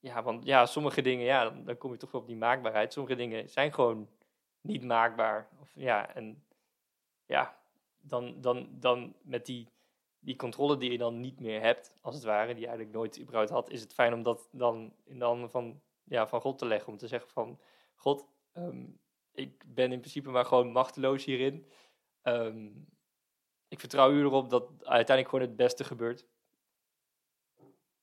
ja, 0.00 0.22
want 0.22 0.44
ja, 0.44 0.66
sommige 0.66 1.02
dingen, 1.02 1.24
ja, 1.24 1.44
dan, 1.44 1.64
dan 1.64 1.78
kom 1.78 1.92
je 1.92 1.98
toch 1.98 2.10
wel 2.10 2.20
op 2.20 2.26
die 2.26 2.36
maakbaarheid. 2.36 2.92
Sommige 2.92 3.16
dingen 3.16 3.48
zijn 3.48 3.72
gewoon 3.72 4.08
niet 4.60 4.84
maakbaar. 4.84 5.48
Of, 5.60 5.70
ja, 5.74 6.14
en 6.14 6.44
ja, 7.26 7.58
dan, 8.00 8.40
dan, 8.40 8.68
dan 8.70 9.14
met 9.22 9.46
die, 9.46 9.68
die 10.18 10.36
controle 10.36 10.76
die 10.76 10.92
je 10.92 10.98
dan 10.98 11.20
niet 11.20 11.40
meer 11.40 11.60
hebt, 11.60 11.94
als 12.00 12.14
het 12.14 12.24
ware, 12.24 12.52
die 12.52 12.60
je 12.60 12.66
eigenlijk 12.66 12.96
nooit 12.96 13.20
überhaupt 13.20 13.50
had, 13.50 13.70
is 13.70 13.80
het 13.80 13.94
fijn 13.94 14.12
om 14.12 14.22
dat 14.22 14.48
dan 14.52 14.92
in 15.04 15.18
de 15.18 15.24
handen 15.24 15.50
van, 15.50 15.80
ja, 16.04 16.26
van 16.26 16.40
God 16.40 16.58
te 16.58 16.66
leggen. 16.66 16.92
Om 16.92 16.98
te 16.98 17.08
zeggen 17.08 17.30
van, 17.30 17.58
God, 17.94 18.26
ehm, 18.52 18.86
ik 19.32 19.62
ben 19.66 19.92
in 19.92 20.00
principe 20.00 20.30
maar 20.30 20.44
gewoon 20.44 20.72
machteloos 20.72 21.24
hierin. 21.24 21.66
Ehm, 22.22 22.68
ik 23.68 23.80
vertrouw 23.80 24.12
u 24.12 24.20
erop 24.20 24.50
dat 24.50 24.68
uiteindelijk 24.78 25.28
gewoon 25.28 25.46
het 25.46 25.56
beste 25.56 25.84
gebeurt. 25.84 26.26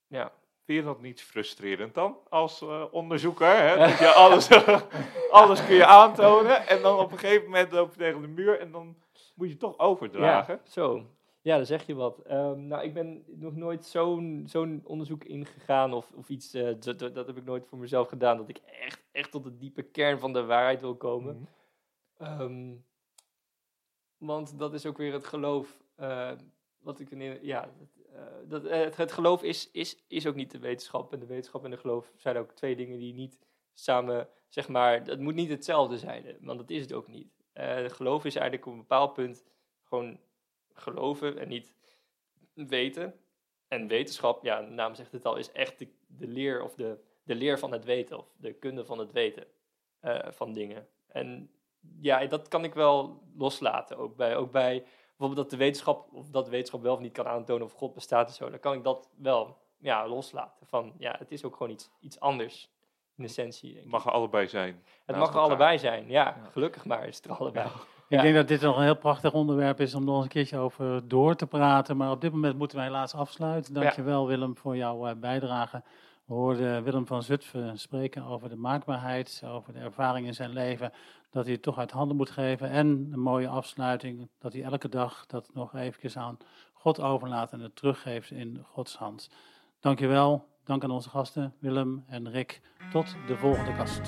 Ja, 0.07 0.33
Vind 0.67 0.79
je 0.79 0.85
dat 0.85 1.01
niet 1.01 1.21
frustrerend 1.21 1.93
dan, 1.93 2.17
als 2.29 2.61
eh, 2.61 2.83
onderzoeker? 2.91 3.57
Hè? 3.57 3.77
Dat 3.77 3.97
je 3.97 4.07
alles, 4.07 4.49
alles 5.31 5.65
kun 5.65 5.75
je 5.75 5.85
aantonen 5.85 6.67
en 6.67 6.81
dan 6.81 6.99
op 6.99 7.11
een 7.11 7.17
gegeven 7.17 7.45
moment 7.45 7.71
loop 7.71 7.91
je 7.91 7.97
tegen 7.97 8.21
de 8.21 8.27
muur 8.27 8.59
en 8.59 8.71
dan 8.71 8.95
moet 9.35 9.49
je 9.49 9.57
toch 9.57 9.79
overdragen. 9.79 10.59
Ja, 10.63 10.71
zo. 10.71 11.05
Ja, 11.41 11.55
dan 11.55 11.65
zeg 11.65 11.85
je 11.85 11.95
wat. 11.95 12.19
Ehm, 12.19 12.67
nou, 12.67 12.83
ik 12.83 12.93
ben 12.93 13.23
nog 13.27 13.55
nooit 13.55 13.85
zo'n 13.85 14.43
zo'n 14.47 14.81
onderzoek 14.83 15.23
ingegaan 15.23 15.93
of, 15.93 16.11
of 16.15 16.29
iets, 16.29 16.53
eh, 16.53 16.75
dat, 16.79 16.99
heb 16.99 17.37
ik 17.37 17.45
nooit 17.45 17.65
voor 17.67 17.77
mezelf 17.77 18.07
gedaan, 18.07 18.37
dat 18.37 18.49
ik 18.49 18.57
echt, 18.57 19.03
echt 19.11 19.31
tot 19.31 19.43
de 19.43 19.57
diepe 19.57 19.83
kern 19.83 20.19
van 20.19 20.33
de 20.33 20.45
waarheid 20.45 20.81
wil 20.81 20.95
komen. 20.95 21.49
Ehm, 22.17 22.73
want 24.17 24.59
dat 24.59 24.73
is 24.73 24.85
ook 24.85 24.97
weer 24.97 25.13
het 25.13 25.25
geloof. 25.25 25.77
eh, 25.95 26.31
wat 26.77 26.99
ik 26.99 27.11
in, 27.11 27.39
ja, 27.41 27.69
dat, 28.47 28.65
eh, 28.65 28.97
het, 28.97 29.11
geloof 29.11 29.43
is, 29.43 29.71
is, 29.71 30.03
is 30.07 30.27
ook 30.27 30.35
niet 30.35 30.51
de 30.51 30.59
wetenschap. 30.59 31.13
En 31.13 31.19
de 31.19 31.25
wetenschap 31.25 31.63
en 31.63 31.71
de 31.71 31.77
geloof 31.77 32.11
zijn 32.15 32.37
ook 32.37 32.51
twee 32.51 32.75
dingen 32.75 32.97
die 32.97 33.13
niet 33.13 33.39
samen, 33.73 34.29
zeg 34.47 34.67
maar, 34.67 35.01
het 35.03 35.19
moet 35.19 35.35
niet 35.35 35.49
hetzelfde 35.49 35.97
zijn. 35.97 36.37
Want 36.41 36.59
dat 36.59 36.69
is 36.69 36.81
het 36.81 36.93
ook 36.93 37.07
niet. 37.07 37.31
Eh 37.53 37.89
geloof 37.89 38.25
is 38.25 38.35
eigenlijk 38.35 38.65
op 38.67 38.73
een 38.73 38.79
bepaald 38.79 39.13
punt 39.13 39.43
gewoon 39.83 40.19
geloven 40.73 41.37
en 41.37 41.47
niet 41.47 41.73
weten. 42.53 43.19
En 43.67 43.87
wetenschap, 43.87 44.43
ja, 44.43 44.61
de 44.61 44.71
naam 44.71 44.95
zegt 44.95 45.11
het 45.11 45.25
al, 45.25 45.35
is 45.35 45.51
echt 45.51 45.79
de, 46.07 46.27
leer 46.27 46.63
of 46.63 46.75
de, 46.75 46.99
de 47.23 47.35
leer 47.35 47.59
van 47.59 47.71
het 47.71 47.85
weten 47.85 48.17
of 48.17 48.33
de 48.37 48.53
kunde 48.53 48.85
van 48.85 48.99
het 48.99 49.11
weten 49.11 49.47
eh, 49.99 50.31
van 50.31 50.53
dingen. 50.53 50.87
En 51.07 51.51
ja, 51.99 52.25
dat 52.25 52.47
kan 52.47 52.63
ik 52.63 52.73
wel 52.73 53.21
loslaten. 53.35 53.97
Ook 53.97 54.15
bij, 54.15 54.35
ook 54.35 54.51
bij 54.51 54.83
bijvoorbeeld 55.17 55.49
dat 55.49 55.59
de 55.59 55.65
wetenschap, 55.65 56.07
of 56.13 56.29
dat 56.29 56.45
de 56.45 56.51
wetenschap 56.51 56.81
wel 56.81 56.93
of 56.93 56.99
niet 56.99 57.11
kan 57.13 57.27
aantonen 57.27 57.65
of 57.65 57.73
God 57.73 57.93
bestaat 57.93 58.27
en 58.27 58.33
zo, 58.33 58.49
dan 58.49 58.59
kan 58.59 58.73
ik 58.73 58.83
dat 58.83 59.09
wel 59.17 59.57
ja, 59.77 60.07
loslaten. 60.07 60.67
Van 60.67 60.93
ja, 60.97 61.15
het 61.19 61.31
is 61.31 61.43
ook 61.43 61.55
gewoon 61.55 61.71
iets, 61.71 61.89
iets 61.99 62.19
anders 62.19 62.69
in 63.15 63.23
essentie. 63.23 63.73
Denk 63.73 63.85
ik. 63.85 63.91
Mag 63.91 64.05
er 64.05 64.11
allebei 64.11 64.47
zijn. 64.47 64.83
het 65.05 65.15
mag 65.15 65.27
er 65.27 65.33
elkaar. 65.33 65.41
allebei 65.49 65.77
zijn, 65.79 66.07
ja, 66.09 66.23
Ja. 66.43 66.49
Gelukkig 66.51 66.85
maar 66.85 67.07
is 67.07 67.15
het 67.15 67.25
er 67.25 67.31
allebei. 67.35 67.67
Ik 68.09 68.15
Ja. 68.17 68.21
denk 68.21 68.35
dat 68.35 68.47
dit 68.47 68.61
nog 68.61 68.77
een 68.77 68.83
heel 68.83 68.97
prachtig 68.97 69.33
onderwerp 69.33 69.79
is 69.79 69.95
om 69.95 70.03
nog 70.03 70.15
eens 70.15 70.23
een 70.23 70.29
keertje 70.29 70.57
over 70.57 71.07
door 71.07 71.35
te 71.35 71.47
praten. 71.47 71.97
Maar 71.97 72.11
op 72.11 72.21
dit 72.21 72.31
moment 72.31 72.57
moeten 72.57 72.77
wij 72.77 72.85
helaas 72.85 73.13
afsluiten. 73.13 73.73
Dankjewel 73.73 74.27
Willem 74.27 74.57
voor 74.57 74.75
jouw 74.77 75.07
eh, 75.07 75.15
bijdrage. 75.15 75.83
We 76.27 76.33
hoorden 76.33 76.83
Willem 76.83 77.07
van 77.07 77.23
Zutphen 77.23 77.79
spreken 77.79 78.23
over 78.23 78.49
de 78.49 78.55
maakbaarheid, 78.55 79.41
over 79.45 79.73
de 79.73 79.79
ervaring 79.79 80.27
in 80.27 80.33
zijn 80.33 80.49
leven. 80.49 80.91
Dat 81.29 81.43
hij 81.43 81.53
het 81.53 81.61
toch 81.61 81.77
uit 81.77 81.91
handen 81.91 82.17
moet 82.17 82.29
geven. 82.29 82.69
En 82.69 83.09
een 83.11 83.19
mooie 83.19 83.47
afsluiting, 83.47 84.29
dat 84.39 84.53
hij 84.53 84.63
elke 84.63 84.89
dag 84.89 85.25
dat 85.25 85.49
nog 85.53 85.75
eventjes 85.75 86.17
aan 86.17 86.37
God 86.73 87.01
overlaat 87.01 87.51
en 87.51 87.59
het 87.59 87.75
teruggeeft 87.75 88.31
in 88.31 88.63
Gods 88.63 88.95
hand. 88.95 89.29
Dankjewel. 89.79 90.47
Dank 90.63 90.83
aan 90.83 90.91
onze 90.91 91.09
gasten 91.09 91.53
Willem 91.59 92.03
en 92.07 92.31
Rick. 92.31 92.61
Tot 92.91 93.15
de 93.27 93.37
volgende 93.37 93.75
kast. 93.75 94.01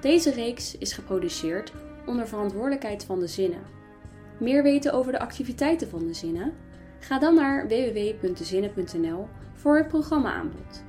Deze 0.00 0.30
reeks 0.30 0.78
is 0.78 0.92
geproduceerd 0.92 1.72
onder 2.08 2.28
verantwoordelijkheid 2.28 3.04
van 3.04 3.18
de 3.18 3.26
zinnen. 3.26 3.62
Meer 4.38 4.62
weten 4.62 4.92
over 4.92 5.12
de 5.12 5.18
activiteiten 5.18 5.88
van 5.88 6.06
de 6.06 6.14
zinnen? 6.14 6.52
Ga 6.98 7.18
dan 7.18 7.34
naar 7.34 7.68
www.dezinnen.nl 7.68 9.26
voor 9.54 9.76
het 9.76 9.88
programma 9.88 10.32
aanbod. 10.32 10.86